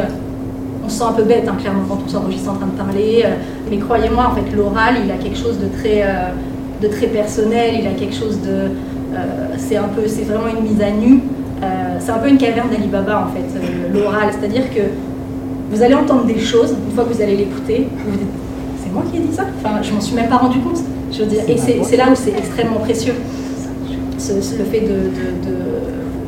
on 0.84 0.90
se 0.90 0.98
sent 0.98 1.04
un 1.04 1.14
peu 1.14 1.24
bête, 1.24 1.48
hein, 1.48 1.56
clairement, 1.60 1.84
quand 1.88 2.00
on 2.06 2.10
s'enregistre 2.10 2.52
en 2.52 2.56
train 2.56 2.68
de 2.68 2.78
parler. 2.78 3.24
Euh, 3.26 3.36
mais 3.70 3.78
croyez-moi, 3.78 4.32
en 4.32 4.36
fait, 4.36 4.56
l'oral, 4.56 4.96
il 5.04 5.12
a 5.12 5.16
quelque 5.16 5.38
chose 5.38 5.58
de 5.60 5.68
très, 5.68 6.04
euh, 6.04 6.32
de 6.82 6.88
très 6.88 7.08
personnel, 7.08 7.76
il 7.80 7.88
a 7.88 7.92
quelque 7.92 8.16
chose 8.16 8.40
de. 8.42 8.72
Euh, 9.14 9.56
c'est 9.58 9.78
un 9.78 9.90
peu, 9.90 10.08
c'est 10.08 10.24
vraiment 10.24 10.48
une 10.48 10.64
mise 10.64 10.82
à 10.82 10.90
nu. 10.90 11.22
c'est 12.00 12.12
un 12.12 12.18
peu 12.18 12.30
une 12.30 12.38
caverne 12.38 12.70
d'Alibaba, 12.70 13.28
en 13.28 13.32
fait, 13.36 13.46
l'oral. 13.94 14.30
C'est-à-dire 14.32 14.74
que 14.74 14.82
vous 15.70 15.84
allez 15.84 15.94
entendre 15.94 16.26
des 16.26 16.40
choses, 16.40 16.74
une 16.88 16.96
fois 16.96 17.04
que 17.06 17.14
vous 17.14 17.22
allez 17.22 17.36
l'écouter, 17.36 17.88
vous 18.04 18.12
vous 18.12 18.18
dites 18.18 18.28
c'est 18.84 18.92
moi 18.92 19.04
qui 19.12 19.18
ai 19.18 19.22
dit 19.22 19.34
ça? 19.34 19.44
Enfin, 19.64 19.82
je 19.82 19.94
m'en 19.94 20.02
suis 20.02 20.16
même 20.16 20.30
pas 20.30 20.38
rendu 20.38 20.60
compte. 20.60 20.80
Je 21.12 21.20
veux 21.20 21.30
dire, 21.30 21.44
et 21.48 21.58
c'est 21.58 21.98
là 21.98 22.06
où 22.12 22.16
c'est 22.16 22.32
extrêmement 22.32 22.80
précieux, 22.80 23.14
le 23.14 24.66
fait 24.66 24.82
de, 24.82 24.88
de, 24.88 25.50
de, 25.50 25.56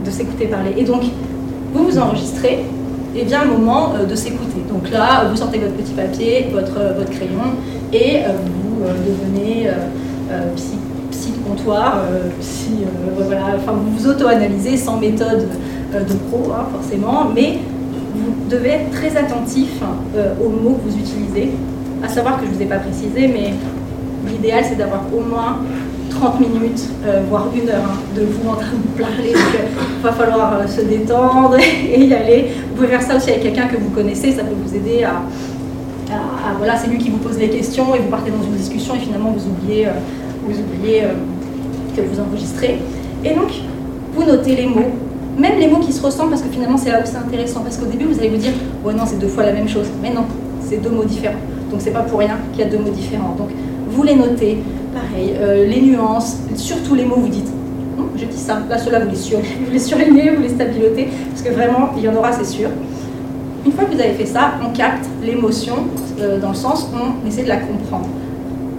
de 0.04 0.12
s'écouter 0.12 0.48
parler. 0.48 0.74
Et 0.78 0.84
donc, 0.84 1.04
vous 1.74 1.86
vous 1.86 1.98
enregistrez, 1.98 2.66
et 3.16 3.24
vient 3.26 3.44
le 3.46 3.52
moment 3.52 3.94
de 4.10 4.16
s'écouter 4.16 4.62
Donc 4.72 4.90
là, 4.92 5.26
vous 5.30 5.38
sortez 5.38 5.60
votre 5.60 5.74
petit 5.74 5.94
papier, 5.94 6.48
votre, 6.52 6.80
votre 6.98 7.12
crayon, 7.12 7.56
et 7.92 8.22
vous 8.26 8.84
devenez 9.08 9.70
psy, 10.56 10.78
de 11.28 11.48
comptoir, 11.48 12.00
enfin, 13.56 13.74
vous 13.74 13.98
vous 13.98 14.08
auto-analysez 14.08 14.78
sans 14.78 14.98
méthode 14.98 15.48
de 15.94 16.14
pro, 16.30 16.52
hein, 16.52 16.66
forcément, 16.72 17.26
mais 17.34 17.60
vous 18.16 18.34
devez 18.50 18.70
être 18.70 18.92
très 18.92 19.16
attentif 19.16 19.82
aux 20.44 20.50
mots 20.50 20.80
que 20.84 20.90
vous 20.90 20.98
utilisez. 20.98 21.52
À 22.04 22.08
savoir 22.10 22.40
que 22.40 22.46
je 22.46 22.52
ne 22.52 22.56
vous 22.56 22.62
ai 22.64 22.66
pas 22.66 22.80
précisé, 22.80 23.28
mais 23.28 23.54
l'idéal 24.30 24.64
c'est 24.68 24.76
d'avoir 24.76 25.04
au 25.16 25.22
moins 25.22 25.60
30 26.14 26.40
minutes, 26.40 26.84
euh, 27.06 27.22
voire 27.30 27.48
une 27.54 27.70
heure, 27.70 27.84
hein, 27.86 28.00
de 28.16 28.22
vous 28.22 28.50
en 28.50 28.56
train 28.56 28.76
de 28.76 29.02
parler. 29.02 29.34
il 29.34 30.04
va 30.04 30.12
falloir 30.12 30.60
euh, 30.60 30.68
se 30.68 30.82
détendre 30.82 31.58
et 31.94 32.06
y 32.06 32.14
aller. 32.14 32.52
Vous 32.70 32.76
pouvez 32.76 32.88
faire 32.88 33.02
ça 33.02 33.16
aussi 33.18 33.30
avec 33.32 33.44
quelqu'un 33.44 33.68
que 33.68 33.78
vous 33.78 33.90
connaissez, 33.90 34.32
ça 34.32 34.44
peut 34.44 34.56
vous 34.56 34.76
aider 34.76 35.04
à, 35.04 35.22
voilà, 36.58 36.78
c'est 36.78 36.88
lui 36.88 37.00
qui 37.00 37.10
vous 37.10 37.18
pose 37.18 37.38
les 37.40 37.50
questions 37.50 37.96
et 37.96 38.00
vous 38.00 38.10
partez 38.10 38.30
dans 38.30 38.44
une 38.44 38.54
discussion 38.54 38.94
et 38.96 39.00
finalement 39.00 39.32
vous 39.32 39.48
oubliez, 39.48 39.88
euh, 39.88 39.92
vous 40.46 40.60
oubliez 40.60 41.04
que 41.96 42.02
vous 42.02 42.20
enregistrez. 42.20 42.80
Et 43.26 43.34
donc, 43.34 43.52
vous 44.14 44.24
notez 44.24 44.56
les 44.56 44.68
mots, 44.68 44.92
même 45.38 45.60
les 45.60 45.68
mots 45.68 45.80
qui 45.80 45.92
se 45.92 46.02
ressemblent 46.06 46.30
parce 46.30 46.44
que 46.44 46.50
finalement 46.50 46.78
c'est 46.78 46.92
là 46.92 47.00
où 47.00 47.06
c'est 47.06 47.18
intéressant. 47.18 47.62
Parce 47.62 47.78
qu'au 47.78 47.88
début 47.88 48.06
vous 48.06 48.20
allez 48.20 48.30
vous 48.30 48.38
dire, 48.38 48.54
ouais 48.84 48.94
non, 48.94 49.04
c'est 49.06 49.20
deux 49.20 49.28
fois 49.28 49.44
la 49.46 49.54
même 49.54 49.68
chose. 49.68 49.88
Mais 50.02 50.12
non, 50.12 50.26
c'est 50.62 50.78
deux 50.78 50.92
mots 50.92 51.06
différents. 51.06 51.40
Donc 51.72 51.82
c'est 51.82 51.92
pas 51.92 52.02
pour 52.02 52.20
rien 52.20 52.38
qu'il 52.52 52.64
y 52.64 52.68
a 52.68 52.70
deux 52.70 52.78
mots 52.78 52.92
différents. 52.92 53.36
Donc 53.38 53.50
vous 53.94 54.04
les 54.04 54.16
notez, 54.16 54.58
pareil, 54.94 55.34
euh, 55.40 55.68
les 55.68 55.82
nuances, 55.82 56.38
surtout 56.56 56.96
les 56.96 57.06
mots, 57.06 57.18
vous 57.18 57.28
dites, 57.28 57.48
hum, 57.98 58.10
je 58.16 58.26
dis 58.26 58.38
ça, 58.38 58.62
là, 58.70 58.78
cela, 58.78 59.00
vous 59.00 59.10
les, 59.12 59.16
sur, 59.16 59.38
vous 59.66 59.72
les 59.72 59.80
surlignez, 59.80 60.32
vous 60.32 60.42
les 60.42 60.50
stabilotez, 60.50 61.10
parce 61.30 61.42
que 61.42 61.54
vraiment, 61.54 61.92
il 61.98 62.04
y 62.04 62.10
en 62.10 62.16
aura, 62.16 62.32
c'est 62.32 62.46
sûr. 62.46 62.70
Une 63.66 63.72
fois 63.72 63.86
que 63.86 63.94
vous 63.94 64.02
avez 64.02 64.14
fait 64.14 64.26
ça, 64.26 64.54
on 64.66 64.74
capte 64.74 65.06
l'émotion, 65.24 65.76
euh, 66.20 66.40
dans 66.40 66.50
le 66.50 66.56
sens, 66.56 66.90
on 66.94 67.28
essaie 67.28 67.44
de 67.44 67.50
la 67.50 67.58
comprendre. 67.58 68.08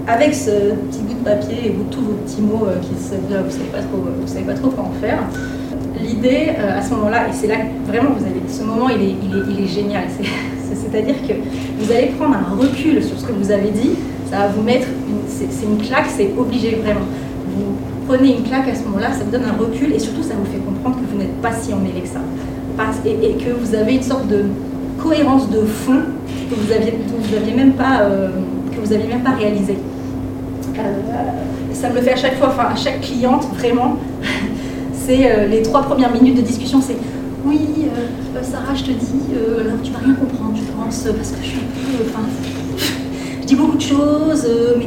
Avec 0.06 0.34
ce 0.34 0.50
petit 0.50 1.00
bout 1.00 1.14
de 1.14 1.24
papier 1.24 1.68
et 1.68 1.74
tous 1.90 2.00
vos 2.00 2.12
petits 2.12 2.42
mots 2.42 2.66
euh, 2.66 2.78
qui 2.80 2.88
vous 2.88 3.34
ne 3.34 3.50
savez, 3.50 3.68
pas 3.72 3.78
trop, 3.78 4.04
vous 4.20 4.26
savez 4.26 4.44
pas 4.44 4.54
trop 4.54 4.68
quoi 4.68 4.84
en 4.84 5.00
faire, 5.00 5.20
l'idée 6.02 6.50
à 6.50 6.82
ce 6.82 6.90
moment-là, 6.90 7.28
et 7.28 7.32
c'est 7.32 7.46
là 7.46 7.54
que 7.56 7.90
vraiment 7.90 8.10
vous 8.10 8.24
avez, 8.24 8.42
ce 8.46 8.62
moment 8.62 8.90
il 8.90 9.00
est, 9.00 9.14
il 9.22 9.38
est, 9.38 9.42
il 9.48 9.64
est 9.64 9.68
génial, 9.68 10.04
c'est-à-dire 10.74 11.14
que 11.26 11.32
vous 11.78 11.90
allez 11.90 12.08
prendre 12.18 12.34
un 12.34 12.56
recul 12.60 13.02
sur 13.02 13.18
ce 13.18 13.24
que 13.24 13.32
vous 13.32 13.50
avez 13.50 13.70
dit, 13.70 13.92
ça 14.30 14.38
va 14.40 14.48
vous 14.48 14.62
mettre, 14.62 14.88
c'est 15.28 15.66
une 15.66 15.78
claque, 15.78 16.06
c'est 16.08 16.30
obligé 16.36 16.76
vraiment. 16.76 17.06
Vous 17.56 17.76
prenez 18.06 18.36
une 18.36 18.42
claque 18.42 18.68
à 18.68 18.74
ce 18.74 18.84
moment-là, 18.84 19.12
ça 19.12 19.24
vous 19.24 19.30
donne 19.30 19.44
un 19.44 19.58
recul 19.58 19.92
et 19.92 19.98
surtout 19.98 20.22
ça 20.22 20.34
vous 20.34 20.50
fait 20.50 20.58
comprendre 20.58 20.96
que 20.96 21.10
vous 21.10 21.18
n'êtes 21.18 21.40
pas 21.40 21.52
si 21.52 21.72
emmêlé 21.72 22.00
que 22.00 22.08
ça. 22.08 22.20
Et, 23.06 23.34
que 23.34 23.50
vous 23.50 23.74
avez 23.74 23.94
une 23.94 24.02
sorte 24.02 24.26
de 24.26 24.44
cohérence 25.00 25.48
de 25.48 25.60
fond 25.60 26.00
que 26.50 26.54
vous 26.54 26.72
aviez, 26.72 26.94
vous 27.06 27.36
aviez 27.36 27.54
même 27.54 27.72
pas, 27.74 28.00
euh, 28.00 28.30
que 28.72 28.94
même 28.94 29.22
pas 29.22 29.30
réalisé. 29.30 29.76
Euh, 30.76 30.82
ça 31.72 31.90
me 31.90 31.94
le 31.94 32.00
fait 32.00 32.12
à 32.12 32.16
chaque 32.16 32.36
fois, 32.36 32.48
enfin 32.48 32.68
à 32.72 32.76
chaque 32.76 33.00
cliente 33.00 33.46
vraiment. 33.56 33.96
c'est 34.92 35.30
euh, 35.30 35.46
les 35.46 35.62
trois 35.62 35.82
premières 35.82 36.12
minutes 36.12 36.36
de 36.36 36.42
discussion, 36.42 36.80
c'est 36.80 36.96
oui, 37.46 37.60
Sarah, 38.42 38.74
je 38.74 38.84
te 38.84 38.90
dis, 38.90 39.34
alors 39.60 39.80
tu 39.82 39.92
vas 39.92 39.98
rien 39.98 40.14
comprendre, 40.14 40.54
je 40.56 40.72
pense, 40.72 41.04
parce 41.14 41.30
que 41.30 41.42
je 41.42 41.48
suis 41.48 41.58
un 41.58 41.98
peu, 41.98 42.04
je 43.44 43.46
dis 43.46 43.56
beaucoup 43.56 43.76
de 43.76 43.82
choses, 43.82 44.46
euh, 44.48 44.74
mais 44.78 44.86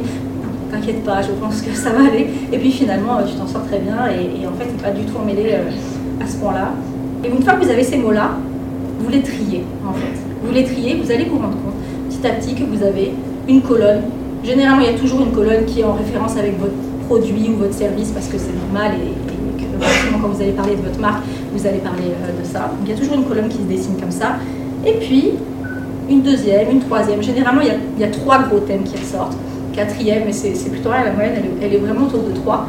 t'inquiète 0.70 1.04
pas, 1.04 1.22
je 1.22 1.32
pense 1.32 1.62
que 1.62 1.74
ça 1.74 1.90
va 1.90 2.08
aller. 2.08 2.28
Et 2.52 2.58
puis 2.58 2.70
finalement, 2.70 3.18
euh, 3.18 3.26
tu 3.26 3.34
t'en 3.34 3.46
sors 3.46 3.64
très 3.66 3.78
bien 3.78 3.96
et, 4.08 4.46
en 4.46 4.52
fait, 4.52 4.68
c'est 4.70 4.82
pas 4.82 4.90
du 4.90 5.04
tout 5.04 5.16
emmêlé 5.16 5.50
euh, 5.52 6.22
à 6.22 6.26
ce 6.26 6.36
point-là. 6.36 6.72
Et 7.24 7.28
une 7.28 7.42
fois 7.42 7.54
que 7.54 7.64
vous 7.64 7.70
avez 7.70 7.82
ces 7.82 7.98
mots-là, 7.98 8.30
vous 9.00 9.10
les 9.10 9.22
triez 9.22 9.64
en 9.86 9.92
fait. 9.92 10.14
Vous 10.42 10.52
les 10.52 10.64
triez, 10.64 11.00
vous 11.02 11.10
allez 11.10 11.24
vous 11.24 11.38
rendre 11.38 11.54
compte 11.54 11.74
petit 12.08 12.26
à 12.26 12.30
petit 12.30 12.54
que 12.54 12.64
vous 12.64 12.82
avez 12.82 13.12
une 13.48 13.62
colonne. 13.62 14.02
Généralement, 14.44 14.82
il 14.82 14.92
y 14.92 14.94
a 14.94 14.98
toujours 14.98 15.20
une 15.20 15.32
colonne 15.32 15.64
qui 15.66 15.80
est 15.80 15.84
en 15.84 15.94
référence 15.94 16.36
avec 16.36 16.58
votre 16.58 16.74
produit 17.08 17.50
ou 17.50 17.58
votre 17.58 17.74
service 17.74 18.10
parce 18.10 18.28
que 18.28 18.38
c'est 18.38 18.54
normal 18.54 18.92
et, 18.94 19.28
que 19.58 19.64
quand 20.20 20.28
vous 20.28 20.42
allez 20.42 20.52
parler 20.52 20.76
de 20.76 20.82
votre 20.82 20.98
marque, 21.00 21.22
vous 21.52 21.66
allez 21.66 21.78
parler 21.78 22.04
de 22.04 22.44
ça. 22.44 22.60
Donc 22.60 22.86
il 22.86 22.90
y 22.90 22.92
a 22.92 22.96
toujours 22.96 23.14
une 23.14 23.24
colonne 23.24 23.48
qui 23.48 23.58
se 23.58 23.62
dessine 23.62 23.96
comme 24.00 24.10
ça. 24.10 24.36
Et 24.84 24.92
puis, 24.94 25.32
une 26.08 26.22
deuxième, 26.22 26.70
une 26.70 26.80
troisième. 26.80 27.22
Généralement, 27.22 27.60
il 27.60 28.00
y 28.00 28.04
a, 28.04 28.08
trois 28.08 28.42
gros 28.44 28.60
thèmes 28.60 28.82
qui 28.82 28.96
ressortent. 28.96 29.36
Quatrième, 29.78 30.24
mais 30.26 30.32
c'est 30.32 30.70
plutôt 30.70 30.90
rien, 30.90 31.04
la 31.04 31.12
moyenne, 31.12 31.34
elle, 31.62 31.72
est 31.72 31.78
vraiment 31.78 32.06
autour 32.06 32.24
de 32.24 32.32
trois. 32.32 32.66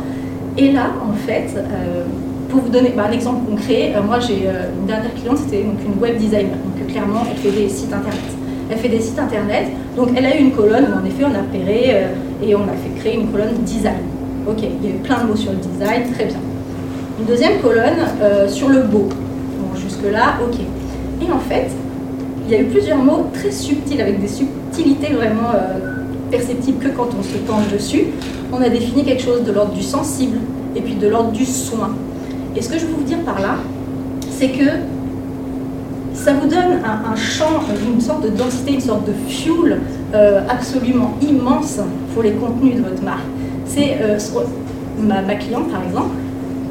Et 0.55 0.71
là, 0.71 0.91
en 1.01 1.13
fait, 1.13 1.47
euh, 1.57 2.03
pour 2.49 2.61
vous 2.61 2.69
donner 2.69 2.93
bah, 2.95 3.05
un 3.09 3.11
exemple 3.11 3.49
concret, 3.49 3.93
euh, 3.95 4.03
moi 4.03 4.19
j'ai 4.19 4.43
euh, 4.45 4.69
une 4.79 4.85
dernière 4.85 5.11
cliente, 5.15 5.39
c'était 5.39 5.61
une 5.61 5.99
web 5.99 6.17
designer. 6.17 6.51
Donc 6.51 6.87
clairement, 6.87 7.23
elle 7.27 7.37
fait 7.37 7.49
des 7.49 7.67
sites 7.67 7.91
internet. 7.91 8.29
Elle 8.69 8.77
fait 8.77 8.89
des 8.89 8.99
sites 8.99 9.17
internet, 9.17 9.69
donc 9.97 10.09
elle 10.15 10.23
a 10.23 10.37
eu 10.37 10.39
une 10.39 10.51
colonne 10.51 10.85
où 10.85 11.01
en 11.01 11.03
effet 11.03 11.23
on 11.23 11.33
a 11.33 11.41
repéré 11.41 12.09
et 12.43 12.55
on 12.55 12.61
a 12.61 12.73
fait 12.73 12.99
créer 12.99 13.15
une 13.15 13.31
colonne 13.31 13.55
design. 13.65 14.03
Ok, 14.47 14.59
il 14.61 14.87
y 14.87 14.91
a 14.91 14.95
eu 14.95 14.99
plein 14.99 15.23
de 15.23 15.29
mots 15.29 15.35
sur 15.35 15.51
le 15.51 15.57
design, 15.57 16.13
très 16.13 16.25
bien. 16.25 16.37
Une 17.19 17.25
deuxième 17.25 17.57
colonne 17.59 18.05
sur 18.49 18.69
le 18.69 18.83
beau. 18.83 19.09
Jusque-là, 19.75 20.35
ok. 20.43 20.59
Et 21.27 21.31
en 21.31 21.39
fait, 21.39 21.71
il 22.45 22.53
y 22.53 22.55
a 22.55 22.61
eu 22.61 22.65
plusieurs 22.65 22.99
mots 22.99 23.25
très 23.33 23.49
subtils, 23.49 23.99
avec 23.99 24.21
des 24.21 24.27
subtilités 24.27 25.13
vraiment 25.13 25.53
perceptibles 26.29 26.79
que 26.79 26.89
quand 26.89 27.09
on 27.17 27.23
se 27.23 27.37
penche 27.37 27.67
dessus. 27.71 28.07
On 28.51 28.61
a 28.61 28.69
défini 28.69 29.03
quelque 29.03 29.23
chose 29.23 29.43
de 29.43 29.51
l'ordre 29.51 29.73
du 29.73 29.83
sensible 29.83 30.37
et 30.75 30.81
puis 30.81 30.95
de 30.95 31.07
l'ordre 31.07 31.31
du 31.31 31.45
soin. 31.45 31.95
Et 32.55 32.61
ce 32.61 32.69
que 32.69 32.79
je 32.79 32.85
veux 32.85 32.93
vous 32.93 33.03
dire 33.03 33.19
par 33.19 33.39
là, 33.39 33.57
c'est 34.31 34.49
que 34.49 34.65
ça 36.13 36.33
vous 36.33 36.47
donne 36.47 36.79
un, 36.83 37.15
champ, 37.15 37.61
une 37.93 38.01
sorte 38.01 38.23
de 38.23 38.29
densité, 38.29 38.73
une 38.73 38.81
sorte 38.81 39.07
de 39.07 39.13
fuel 39.27 39.79
euh, 40.13 40.41
absolument 40.49 41.13
immense 41.21 41.79
pour 42.13 42.23
les 42.23 42.31
contenus 42.31 42.75
de 42.75 42.81
votre 42.81 43.03
marque. 43.03 43.23
C'est 43.65 43.97
euh, 44.01 44.17
ma 45.01 45.35
cliente 45.35 45.69
par 45.71 45.83
exemple, 45.83 46.09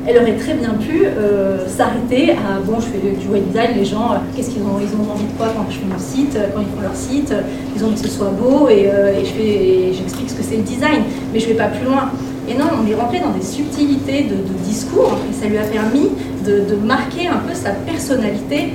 elle 0.08 0.16
aurait 0.16 0.36
très 0.36 0.54
bien 0.54 0.70
pu 0.70 1.04
euh, 1.04 1.68
s'arrêter 1.68 2.30
à 2.30 2.60
bon, 2.64 2.80
je 2.80 2.86
fais 2.86 2.98
du 2.98 3.28
web 3.28 3.46
design, 3.48 3.76
les 3.76 3.84
gens, 3.84 4.12
euh, 4.12 4.16
qu'est-ce 4.34 4.48
qu'ils 4.48 4.62
ont, 4.62 4.78
ils 4.80 4.96
ont 4.96 5.12
envie 5.12 5.24
de 5.24 5.36
quoi 5.36 5.48
quand 5.54 5.66
je 5.68 5.76
fais 5.76 5.84
mon 5.84 5.98
site, 5.98 6.34
euh, 6.34 6.46
quand 6.54 6.62
ils 6.62 6.74
font 6.74 6.80
leur 6.80 6.96
site, 6.96 7.34
ils 7.76 7.84
ont 7.84 7.88
envie 7.88 8.00
que 8.00 8.08
ce 8.08 8.14
soit 8.14 8.30
beau 8.30 8.70
et, 8.70 8.88
et 8.88 9.92
j'explique 9.92 10.30
ce 10.30 10.34
que 10.34 10.42
c'est 10.42 10.56
le 10.56 10.62
design, 10.62 11.02
mais 11.32 11.38
je 11.38 11.44
ne 11.44 11.50
vais 11.52 11.58
pas 11.58 11.66
plus 11.66 11.84
loin. 11.84 12.10
Et 12.48 12.54
non, 12.54 12.64
on 12.82 12.90
est 12.90 12.94
rentré 12.94 13.20
dans 13.20 13.32
des 13.32 13.44
subtilités 13.44 14.22
de, 14.22 14.36
discours 14.64 15.18
et 15.30 15.34
ça 15.34 15.46
lui 15.46 15.58
a 15.58 15.64
permis 15.64 16.08
de, 16.46 16.74
marquer 16.76 17.28
un 17.28 17.36
peu 17.46 17.52
sa 17.52 17.70
personnalité 17.70 18.72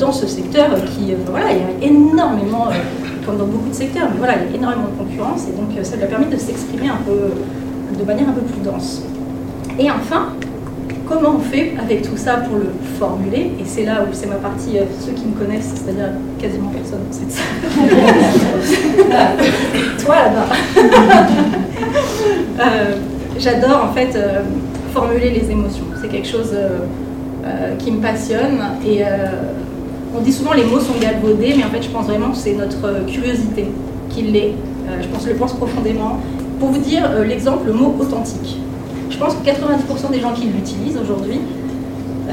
dans 0.00 0.10
ce 0.10 0.26
secteur 0.26 0.70
qui, 0.86 1.14
voilà, 1.30 1.52
il 1.52 1.58
y 1.58 1.86
a 1.86 1.88
énormément, 1.88 2.66
comme 3.24 3.38
dans 3.38 3.46
beaucoup 3.46 3.68
de 3.68 3.74
secteurs, 3.74 4.08
mais 4.10 4.18
voilà, 4.18 4.34
il 4.36 4.50
y 4.50 4.54
a 4.54 4.58
énormément 4.58 4.88
de 4.88 4.98
concurrence 4.98 5.46
et 5.48 5.52
donc 5.52 5.84
ça 5.84 5.94
lui 5.96 6.02
a 6.02 6.06
permis 6.06 6.26
de 6.26 6.36
s'exprimer 6.36 6.88
un 6.88 6.98
peu, 7.06 7.96
de 7.96 8.04
manière 8.04 8.28
un 8.28 8.32
peu 8.32 8.40
plus 8.40 8.60
dense. 8.60 9.02
Et 9.78 9.88
enfin, 9.90 10.32
comment 11.12 11.36
on 11.36 11.40
fait 11.40 11.72
avec 11.78 12.02
tout 12.02 12.16
ça 12.16 12.36
pour 12.36 12.56
le 12.56 12.72
formuler 12.98 13.50
Et 13.60 13.64
c'est 13.64 13.84
là 13.84 14.02
où 14.02 14.06
c'est 14.12 14.26
ma 14.26 14.36
partie, 14.36 14.78
euh, 14.78 14.84
ceux 15.00 15.12
qui 15.12 15.26
me 15.26 15.38
connaissent, 15.38 15.72
c'est-à-dire 15.74 16.10
quasiment 16.40 16.70
personne 16.70 17.00
c'est 17.10 17.30
ça. 17.30 17.42
Toi 20.04 20.14
là-bas. 20.16 20.48
Euh, 22.60 22.96
j'adore 23.38 23.88
en 23.90 23.94
fait 23.94 24.14
euh, 24.14 24.42
formuler 24.92 25.30
les 25.30 25.50
émotions. 25.50 25.86
C'est 26.00 26.08
quelque 26.08 26.28
chose 26.28 26.54
qui 27.78 27.90
me 27.90 28.00
passionne 28.00 28.60
et 28.86 29.02
on 30.16 30.20
dit 30.20 30.32
souvent 30.32 30.52
les 30.52 30.64
mots 30.64 30.78
sont 30.78 30.94
galvaudés, 31.00 31.54
mais 31.56 31.64
en 31.64 31.70
fait 31.70 31.82
je 31.82 31.88
pense 31.88 32.06
vraiment 32.06 32.30
que 32.30 32.36
c'est 32.36 32.52
notre 32.52 33.04
curiosité 33.06 33.66
qui 34.10 34.22
l'est. 34.22 34.52
je 35.00 35.08
pense, 35.08 35.24
je 35.24 35.30
le 35.30 35.36
pense 35.36 35.54
profondément. 35.54 36.20
Pour 36.60 36.68
vous 36.68 36.80
dire 36.80 37.08
l'exemple, 37.26 37.66
le 37.66 37.72
mot 37.72 37.96
authentique 37.98 38.58
pense 39.22 39.34
que 39.34 39.48
90% 39.48 40.10
des 40.10 40.20
gens 40.20 40.32
qui 40.32 40.46
l'utilisent 40.46 40.98
aujourd'hui 40.98 41.38
euh, 42.28 42.32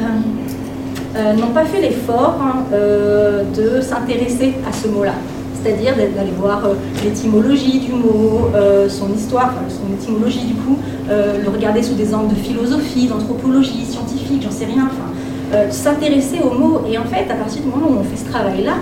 euh, 1.15 1.34
n'ont 1.34 1.54
pas 1.54 1.65
fait 1.65 1.82
l'effort 1.82 2.38
hein, 2.41 2.63
euh, 2.73 3.43
de 3.56 3.82
s'intéresser 3.82 4.56
à 4.67 4.73
ce 4.73 4.88
mot-là. 4.88 5.13
C'est-à-dire 5.54 5.93
d'aller 5.95 6.32
voir 6.39 6.62
l'étymologie 7.04 7.80
du 7.80 7.91
mot, 7.91 8.47
son 8.88 9.13
histoire, 9.13 9.54
son 9.67 9.93
étymologie 9.93 10.45
du 10.45 10.54
coup, 10.54 10.78
le 11.10 11.49
regarder 11.49 11.84
sous 11.84 11.95
des 11.95 12.15
angles 12.15 12.34
de 12.34 12.39
philosophie, 12.39 13.08
d'anthropologie, 13.08 13.84
scientifique, 13.84 14.41
j'en 14.41 14.52
sais 14.52 14.63
rien, 14.63 14.88
enfin, 14.89 15.69
s'intéresser 15.69 16.38
au 16.41 16.58
mot. 16.58 16.84
Et 16.89 16.97
en 16.97 17.04
fait, 17.04 17.30
à 17.30 17.36
partir 17.36 17.62
du 17.62 17.67
moment 17.67 17.88
où 17.89 17.99
on 17.99 18.04
fait 18.06 18.23
ce 18.23 18.32
travail-là, 18.32 18.75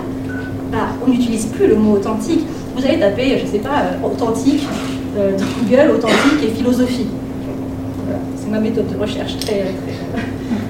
bah, 0.70 0.86
on 1.04 1.10
n'utilise 1.10 1.46
plus 1.46 1.66
le 1.66 1.74
mot 1.74 1.94
authentique. 1.94 2.46
Vous 2.76 2.84
allez 2.86 3.00
taper, 3.00 3.38
je 3.38 3.46
ne 3.46 3.50
sais 3.50 3.58
pas, 3.58 3.82
authentique 4.04 4.64
dans 5.16 5.46
Google, 5.64 5.96
authentique 5.96 6.44
et 6.44 6.50
philosophie 6.54 7.08
ma 8.50 8.60
méthode 8.60 8.92
de 8.92 8.98
recherche 8.98 9.36
très, 9.38 9.74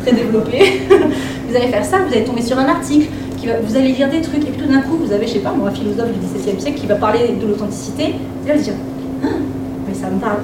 très, 0.02 0.12
développée. 0.12 0.82
vous 1.48 1.56
allez 1.56 1.68
faire 1.68 1.84
ça, 1.84 1.98
vous 1.98 2.12
allez 2.12 2.24
tomber 2.24 2.42
sur 2.42 2.58
un 2.58 2.66
article, 2.66 3.08
qui 3.36 3.46
va, 3.46 3.54
vous 3.60 3.76
allez 3.76 3.92
lire 3.92 4.10
des 4.10 4.20
trucs, 4.20 4.42
et 4.42 4.50
puis 4.50 4.60
tout 4.60 4.72
d'un 4.72 4.80
coup, 4.80 4.96
vous 4.96 5.12
avez, 5.12 5.26
je 5.26 5.34
sais 5.34 5.38
pas, 5.38 5.52
moi, 5.52 5.68
un 5.68 5.72
philosophe 5.72 6.08
du 6.12 6.18
XVIIe 6.18 6.60
siècle 6.60 6.80
qui 6.80 6.86
va 6.86 6.96
parler 6.96 7.36
de 7.40 7.46
l'authenticité, 7.46 8.14
vous 8.42 8.50
allez 8.50 8.60
dire, 8.60 8.74
ah, 9.24 9.28
mais 9.86 9.94
ça 9.94 10.10
me 10.10 10.18
parle 10.18 10.38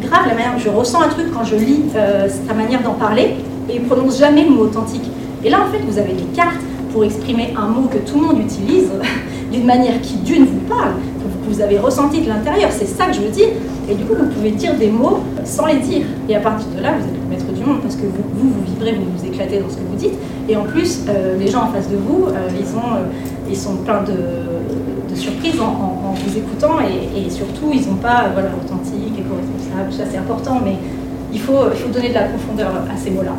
grave 0.00 0.26
la 0.26 0.34
manière, 0.34 0.58
je 0.58 0.68
ressens 0.68 1.02
un 1.02 1.08
truc 1.08 1.26
quand 1.32 1.44
je 1.44 1.56
lis 1.56 1.82
euh, 1.94 2.28
sa 2.46 2.54
manière 2.54 2.82
d'en 2.82 2.94
parler, 2.94 3.34
et 3.68 3.76
il 3.76 3.82
prononce 3.82 4.18
jamais 4.18 4.44
le 4.44 4.50
mot 4.50 4.64
authentique. 4.64 5.08
Et 5.44 5.50
là, 5.50 5.58
en 5.66 5.72
fait, 5.72 5.82
vous 5.86 5.98
avez 5.98 6.12
des 6.12 6.26
cartes 6.34 6.60
pour 6.92 7.04
exprimer 7.04 7.54
un 7.56 7.68
mot 7.68 7.88
que 7.88 7.98
tout 7.98 8.18
le 8.18 8.26
monde 8.26 8.40
utilise, 8.40 8.90
d'une 9.52 9.64
manière 9.64 10.00
qui 10.00 10.14
d'une 10.16 10.44
vous 10.44 10.60
parle, 10.68 10.94
que 10.94 11.54
vous 11.54 11.60
avez 11.60 11.78
ressenti 11.78 12.20
de 12.20 12.28
l'intérieur. 12.28 12.70
C'est 12.72 12.86
ça 12.86 13.06
que 13.06 13.12
je 13.14 13.20
veux 13.20 13.30
dire. 13.30 13.48
Et 13.90 13.94
du 13.94 14.04
coup, 14.04 14.14
vous 14.14 14.26
pouvez 14.26 14.52
dire 14.52 14.76
des 14.76 14.88
mots 14.88 15.18
sans 15.44 15.66
les 15.66 15.78
dire. 15.78 16.06
Et 16.28 16.36
à 16.36 16.40
partir 16.40 16.68
de 16.76 16.80
là, 16.80 16.92
vous 16.96 17.04
êtes 17.08 17.20
le 17.20 17.28
maître 17.28 17.52
du 17.52 17.64
monde 17.64 17.80
parce 17.82 17.96
que 17.96 18.02
vous, 18.02 18.22
vous, 18.34 18.50
vous 18.50 18.64
vibrez, 18.64 18.94
vous 18.94 19.06
vous 19.16 19.26
éclatez 19.26 19.58
dans 19.58 19.68
ce 19.68 19.76
que 19.76 19.82
vous 19.82 19.96
dites. 19.96 20.14
Et 20.48 20.56
en 20.56 20.62
plus, 20.62 21.00
euh, 21.08 21.36
les 21.36 21.48
gens 21.48 21.64
en 21.64 21.72
face 21.72 21.88
de 21.88 21.96
vous, 21.96 22.26
euh, 22.26 22.48
ils, 22.58 22.76
ont, 22.76 22.94
euh, 22.94 23.48
ils 23.48 23.56
sont 23.56 23.76
pleins 23.76 24.02
de, 24.02 25.14
surprises 25.16 25.60
en, 25.60 26.14
vous 26.14 26.38
écoutant 26.38 26.78
et, 26.80 27.28
surtout, 27.28 27.70
ils 27.72 27.86
n'ont 27.88 27.96
pas 27.96 28.30
voilà, 28.32 28.48
authentique, 28.48 29.12
éco-responsable, 29.18 29.92
ça 29.92 30.04
c'est 30.10 30.16
important, 30.16 30.60
mais 30.64 30.76
il 31.32 31.40
faut, 31.40 31.66
il 31.72 31.78
faut 31.78 31.88
donner 31.88 32.08
de 32.08 32.14
la 32.14 32.24
profondeur 32.24 32.68
à 32.68 32.96
ces 32.96 33.10
mots-là. 33.10 33.34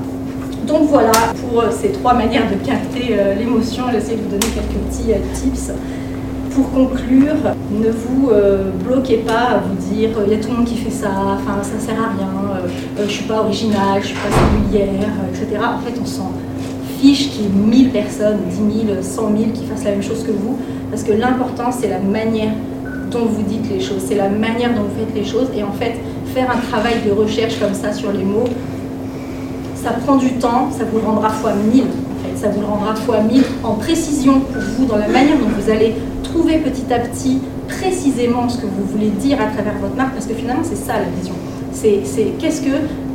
Donc 0.67 0.89
voilà 0.89 1.11
pour 1.41 1.63
ces 1.71 1.89
trois 1.91 2.13
manières 2.13 2.43
de 2.49 2.55
capter 2.65 3.15
l'émotion. 3.39 3.85
J'essaie 3.91 4.15
de 4.15 4.21
vous 4.21 4.29
donner 4.29 4.45
quelques 4.53 4.79
petits 4.89 5.13
tips. 5.33 5.71
Pour 6.53 6.71
conclure, 6.71 7.35
ne 7.71 7.89
vous 7.89 8.29
euh, 8.29 8.71
bloquez 8.85 9.17
pas 9.17 9.55
à 9.55 9.57
vous 9.59 9.75
dire 9.93 10.09
il 10.25 10.33
y 10.33 10.35
a 10.35 10.39
tout 10.39 10.49
le 10.49 10.57
monde 10.57 10.65
qui 10.65 10.77
fait 10.77 10.91
ça, 10.91 11.09
enfin 11.35 11.63
ça 11.63 11.79
sert 11.79 11.95
à 11.95 12.09
rien, 12.09 12.27
euh, 12.27 12.67
euh, 12.99 13.05
je 13.05 13.11
suis 13.11 13.25
pas 13.25 13.39
originale, 13.39 14.01
je 14.01 14.07
suis 14.07 14.15
pas 14.15 14.31
singulière, 14.31 15.09
etc. 15.29 15.63
En 15.63 15.79
fait, 15.79 15.99
on 16.01 16.05
s'en 16.05 16.31
fiche 16.99 17.31
qu'il 17.31 17.43
y 17.43 17.45
ait 17.45 17.49
1000 17.49 17.89
personnes, 17.89 18.39
10 18.49 18.85
000, 18.87 19.01
100 19.01 19.37
000 19.37 19.51
qui 19.53 19.65
fassent 19.65 19.85
la 19.85 19.91
même 19.91 20.03
chose 20.03 20.23
que 20.23 20.31
vous, 20.31 20.57
parce 20.89 21.03
que 21.03 21.13
l'important 21.13 21.71
c'est 21.71 21.89
la 21.89 21.99
manière 21.99 22.51
dont 23.09 23.25
vous 23.25 23.43
dites 23.43 23.69
les 23.69 23.79
choses, 23.79 24.03
c'est 24.05 24.15
la 24.15 24.29
manière 24.29 24.73
dont 24.73 24.83
vous 24.83 24.99
faites 24.99 25.15
les 25.15 25.25
choses, 25.25 25.47
et 25.55 25.63
en 25.63 25.71
fait, 25.71 25.95
faire 26.33 26.49
un 26.49 26.59
travail 26.69 26.95
de 27.05 27.11
recherche 27.11 27.59
comme 27.59 27.73
ça 27.73 27.93
sur 27.93 28.11
les 28.11 28.23
mots, 28.23 28.47
ça 29.75 29.91
prend 29.91 30.17
du 30.17 30.33
temps, 30.33 30.69
ça 30.71 30.83
vous 30.91 30.99
rendra 30.99 31.29
fois 31.29 31.53
1000 31.53 31.83
ça 32.41 32.49
vous 32.49 32.61
le 32.61 32.65
rendra 32.65 32.95
fois 32.95 33.19
1000 33.21 33.43
en 33.63 33.75
précision 33.75 34.39
pour 34.39 34.61
vous 34.61 34.85
dans 34.85 34.97
la 34.97 35.07
manière 35.07 35.37
dont 35.37 35.49
vous 35.59 35.69
allez 35.69 35.93
trouver 36.23 36.57
petit 36.57 36.91
à 36.91 36.97
petit 36.97 37.39
précisément 37.67 38.49
ce 38.49 38.57
que 38.57 38.65
vous 38.65 38.83
voulez 38.83 39.09
dire 39.09 39.39
à 39.39 39.45
travers 39.45 39.77
votre 39.79 39.95
marque, 39.95 40.13
parce 40.13 40.25
que 40.25 40.33
finalement 40.33 40.63
c'est 40.63 40.75
ça 40.75 40.93
la 40.93 41.05
vision. 41.19 41.35
C'est 41.71 42.33
qu'est-ce 42.39 42.61
que, 42.61 42.71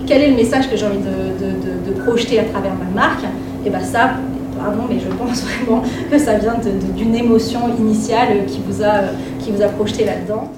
quel 0.07 0.23
est 0.23 0.31
le 0.31 0.37
message 0.37 0.71
que 0.71 0.77
j'ai 0.77 0.87
envie 0.87 0.99
de, 0.99 1.93
projeter 2.05 2.39
à 2.39 2.45
travers 2.45 2.73
ma 2.75 2.89
marque? 2.95 3.25
Et 3.65 3.71
bien 3.71 3.81
ça, 3.81 4.11
pardon, 4.57 4.83
mais 4.89 5.01
je 5.01 5.09
pense 5.09 5.43
vraiment 5.59 5.83
que 6.09 6.19
ça 6.19 6.35
vient 6.35 6.55
d'une 6.97 7.17
émotion 7.17 7.61
initiale 7.81 8.47
qui 8.47 8.61
vous 8.61 8.83
a 9.62 9.69
projeté 9.69 10.05
là-dedans. 10.05 10.53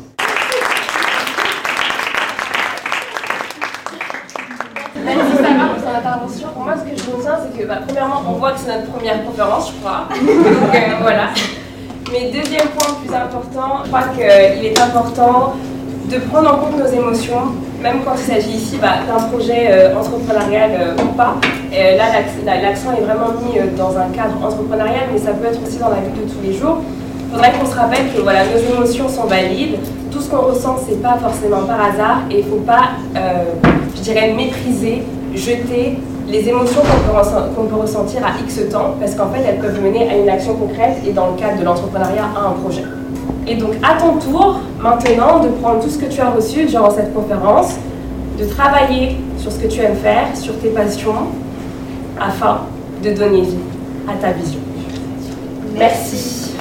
Pour 6.54 6.64
moi, 6.64 6.74
ce 6.76 6.90
que 6.90 6.96
je 6.96 7.10
retiens, 7.10 7.38
c'est 7.42 7.57
que 7.57 7.57
bah, 7.68 7.80
premièrement, 7.86 8.22
on 8.26 8.32
voit 8.32 8.52
que 8.52 8.60
c'est 8.60 8.72
notre 8.72 8.90
première 8.90 9.22
conférence, 9.24 9.72
je 9.74 9.80
crois. 9.80 10.08
Donc 10.10 10.74
euh, 10.74 10.78
voilà. 11.02 11.28
Mais 12.10 12.30
deuxième 12.32 12.68
point 12.68 12.94
plus 13.04 13.14
important, 13.14 13.84
je 13.84 13.88
crois 13.88 14.04
qu'il 14.14 14.64
est 14.64 14.80
important 14.80 15.52
de 16.10 16.16
prendre 16.30 16.54
en 16.54 16.56
compte 16.56 16.78
nos 16.78 16.86
émotions, 16.86 17.52
même 17.82 17.98
quand 18.02 18.14
il 18.16 18.24
s'agit 18.24 18.56
ici 18.56 18.78
bah, 18.80 19.04
d'un 19.06 19.22
projet 19.24 19.66
euh, 19.68 19.98
entrepreneurial 19.98 20.70
euh, 20.80 21.02
ou 21.02 21.08
pas. 21.08 21.36
là, 21.70 22.56
l'accent 22.62 22.92
est 22.96 23.02
vraiment 23.02 23.32
mis 23.42 23.60
dans 23.76 23.98
un 23.98 24.08
cadre 24.16 24.42
entrepreneurial, 24.42 25.08
mais 25.12 25.18
ça 25.18 25.32
peut 25.32 25.48
être 25.48 25.62
aussi 25.62 25.76
dans 25.76 25.90
la 25.90 25.96
vie 25.96 26.18
de 26.18 26.26
tous 26.26 26.40
les 26.42 26.54
jours. 26.54 26.78
Il 27.26 27.32
faudrait 27.32 27.52
qu'on 27.52 27.66
se 27.66 27.76
rappelle 27.76 28.10
que 28.16 28.22
voilà, 28.22 28.44
nos 28.46 28.74
émotions 28.74 29.10
sont 29.10 29.26
valides, 29.26 29.76
tout 30.10 30.22
ce 30.22 30.30
qu'on 30.30 30.46
ressent, 30.46 30.78
c'est 30.88 31.02
pas 31.02 31.18
forcément 31.20 31.66
par 31.66 31.78
hasard, 31.82 32.22
et 32.30 32.38
il 32.40 32.46
ne 32.46 32.50
faut 32.50 32.64
pas, 32.64 32.92
je 33.94 34.00
dirais, 34.00 34.32
mépriser, 34.32 35.02
jeter 35.34 35.98
les 36.28 36.46
émotions 36.48 36.82
qu'on 37.54 37.64
peut, 37.64 37.76
ressentir 37.76 38.24
à 38.24 38.38
X 38.38 38.68
temps, 38.70 38.94
parce 39.00 39.14
qu'en 39.14 39.30
fait, 39.30 39.40
elles 39.40 39.58
peuvent 39.58 39.82
mener 39.82 40.08
à 40.08 40.16
une 40.16 40.28
action 40.28 40.54
concrète 40.54 40.98
et 41.06 41.12
dans 41.12 41.30
le 41.30 41.36
cadre 41.38 41.58
de 41.58 41.64
l'entrepreneuriat, 41.64 42.24
à 42.36 42.48
un 42.48 42.52
projet. 42.52 42.84
Et 43.46 43.54
donc, 43.54 43.72
à 43.82 43.94
ton 43.98 44.18
tour, 44.18 44.60
maintenant, 44.78 45.40
de 45.40 45.48
prendre 45.48 45.82
tout 45.82 45.88
ce 45.88 45.98
que 45.98 46.04
tu 46.04 46.20
as 46.20 46.30
reçu 46.30 46.66
durant 46.66 46.90
cette 46.90 47.14
conférence, 47.14 47.76
de 48.38 48.44
travailler 48.44 49.16
sur 49.38 49.50
ce 49.50 49.58
que 49.58 49.68
tu 49.68 49.80
aimes 49.80 49.96
faire, 49.96 50.36
sur 50.36 50.58
tes 50.60 50.68
passions, 50.68 51.28
afin 52.20 52.60
de 53.02 53.10
donner 53.12 53.42
vie 53.42 53.56
à 54.06 54.14
ta 54.14 54.32
vision. 54.32 54.60
Merci. 55.74 56.52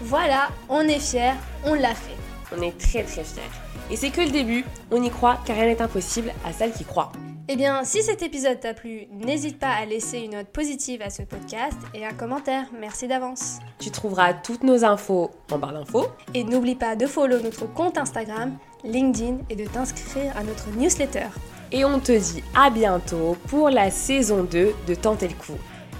Voilà, 0.00 0.48
on 0.68 0.80
est 0.82 0.98
fiers, 0.98 1.34
on 1.66 1.74
l'a 1.74 1.88
fait. 1.88 2.16
On 2.56 2.62
est 2.62 2.76
très 2.78 3.02
très 3.02 3.24
fiers. 3.24 3.61
Et 3.90 3.96
c'est 3.96 4.10
que 4.10 4.20
le 4.20 4.30
début, 4.30 4.64
on 4.90 5.02
y 5.02 5.10
croit 5.10 5.38
car 5.44 5.56
rien 5.56 5.66
n'est 5.66 5.82
impossible 5.82 6.32
à 6.44 6.52
celle 6.52 6.72
qui 6.72 6.84
croit. 6.84 7.12
Eh 7.48 7.56
bien, 7.56 7.82
si 7.84 8.02
cet 8.02 8.22
épisode 8.22 8.60
t'a 8.60 8.72
plu, 8.72 9.08
n'hésite 9.10 9.58
pas 9.58 9.72
à 9.72 9.84
laisser 9.84 10.20
une 10.20 10.32
note 10.32 10.46
positive 10.46 11.02
à 11.02 11.10
ce 11.10 11.22
podcast 11.22 11.76
et 11.92 12.06
un 12.06 12.12
commentaire. 12.12 12.66
Merci 12.78 13.08
d'avance. 13.08 13.58
Tu 13.78 13.90
trouveras 13.90 14.32
toutes 14.32 14.62
nos 14.62 14.84
infos 14.84 15.30
en 15.50 15.58
barre 15.58 15.72
d'infos. 15.72 16.06
Et 16.34 16.44
n'oublie 16.44 16.76
pas 16.76 16.94
de 16.94 17.06
follow 17.06 17.40
notre 17.40 17.66
compte 17.66 17.98
Instagram, 17.98 18.56
LinkedIn 18.84 19.38
et 19.50 19.56
de 19.56 19.66
t'inscrire 19.66 20.36
à 20.36 20.44
notre 20.44 20.70
newsletter. 20.76 21.26
Et 21.72 21.84
on 21.84 21.98
te 21.98 22.12
dit 22.12 22.44
à 22.54 22.70
bientôt 22.70 23.36
pour 23.48 23.70
la 23.70 23.90
saison 23.90 24.44
2 24.44 24.72
de 24.86 24.94
Tenter 24.94 25.28
le 25.28 25.34
coup. 25.34 25.58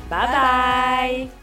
bye, 0.09 0.29
bye. 0.29 1.42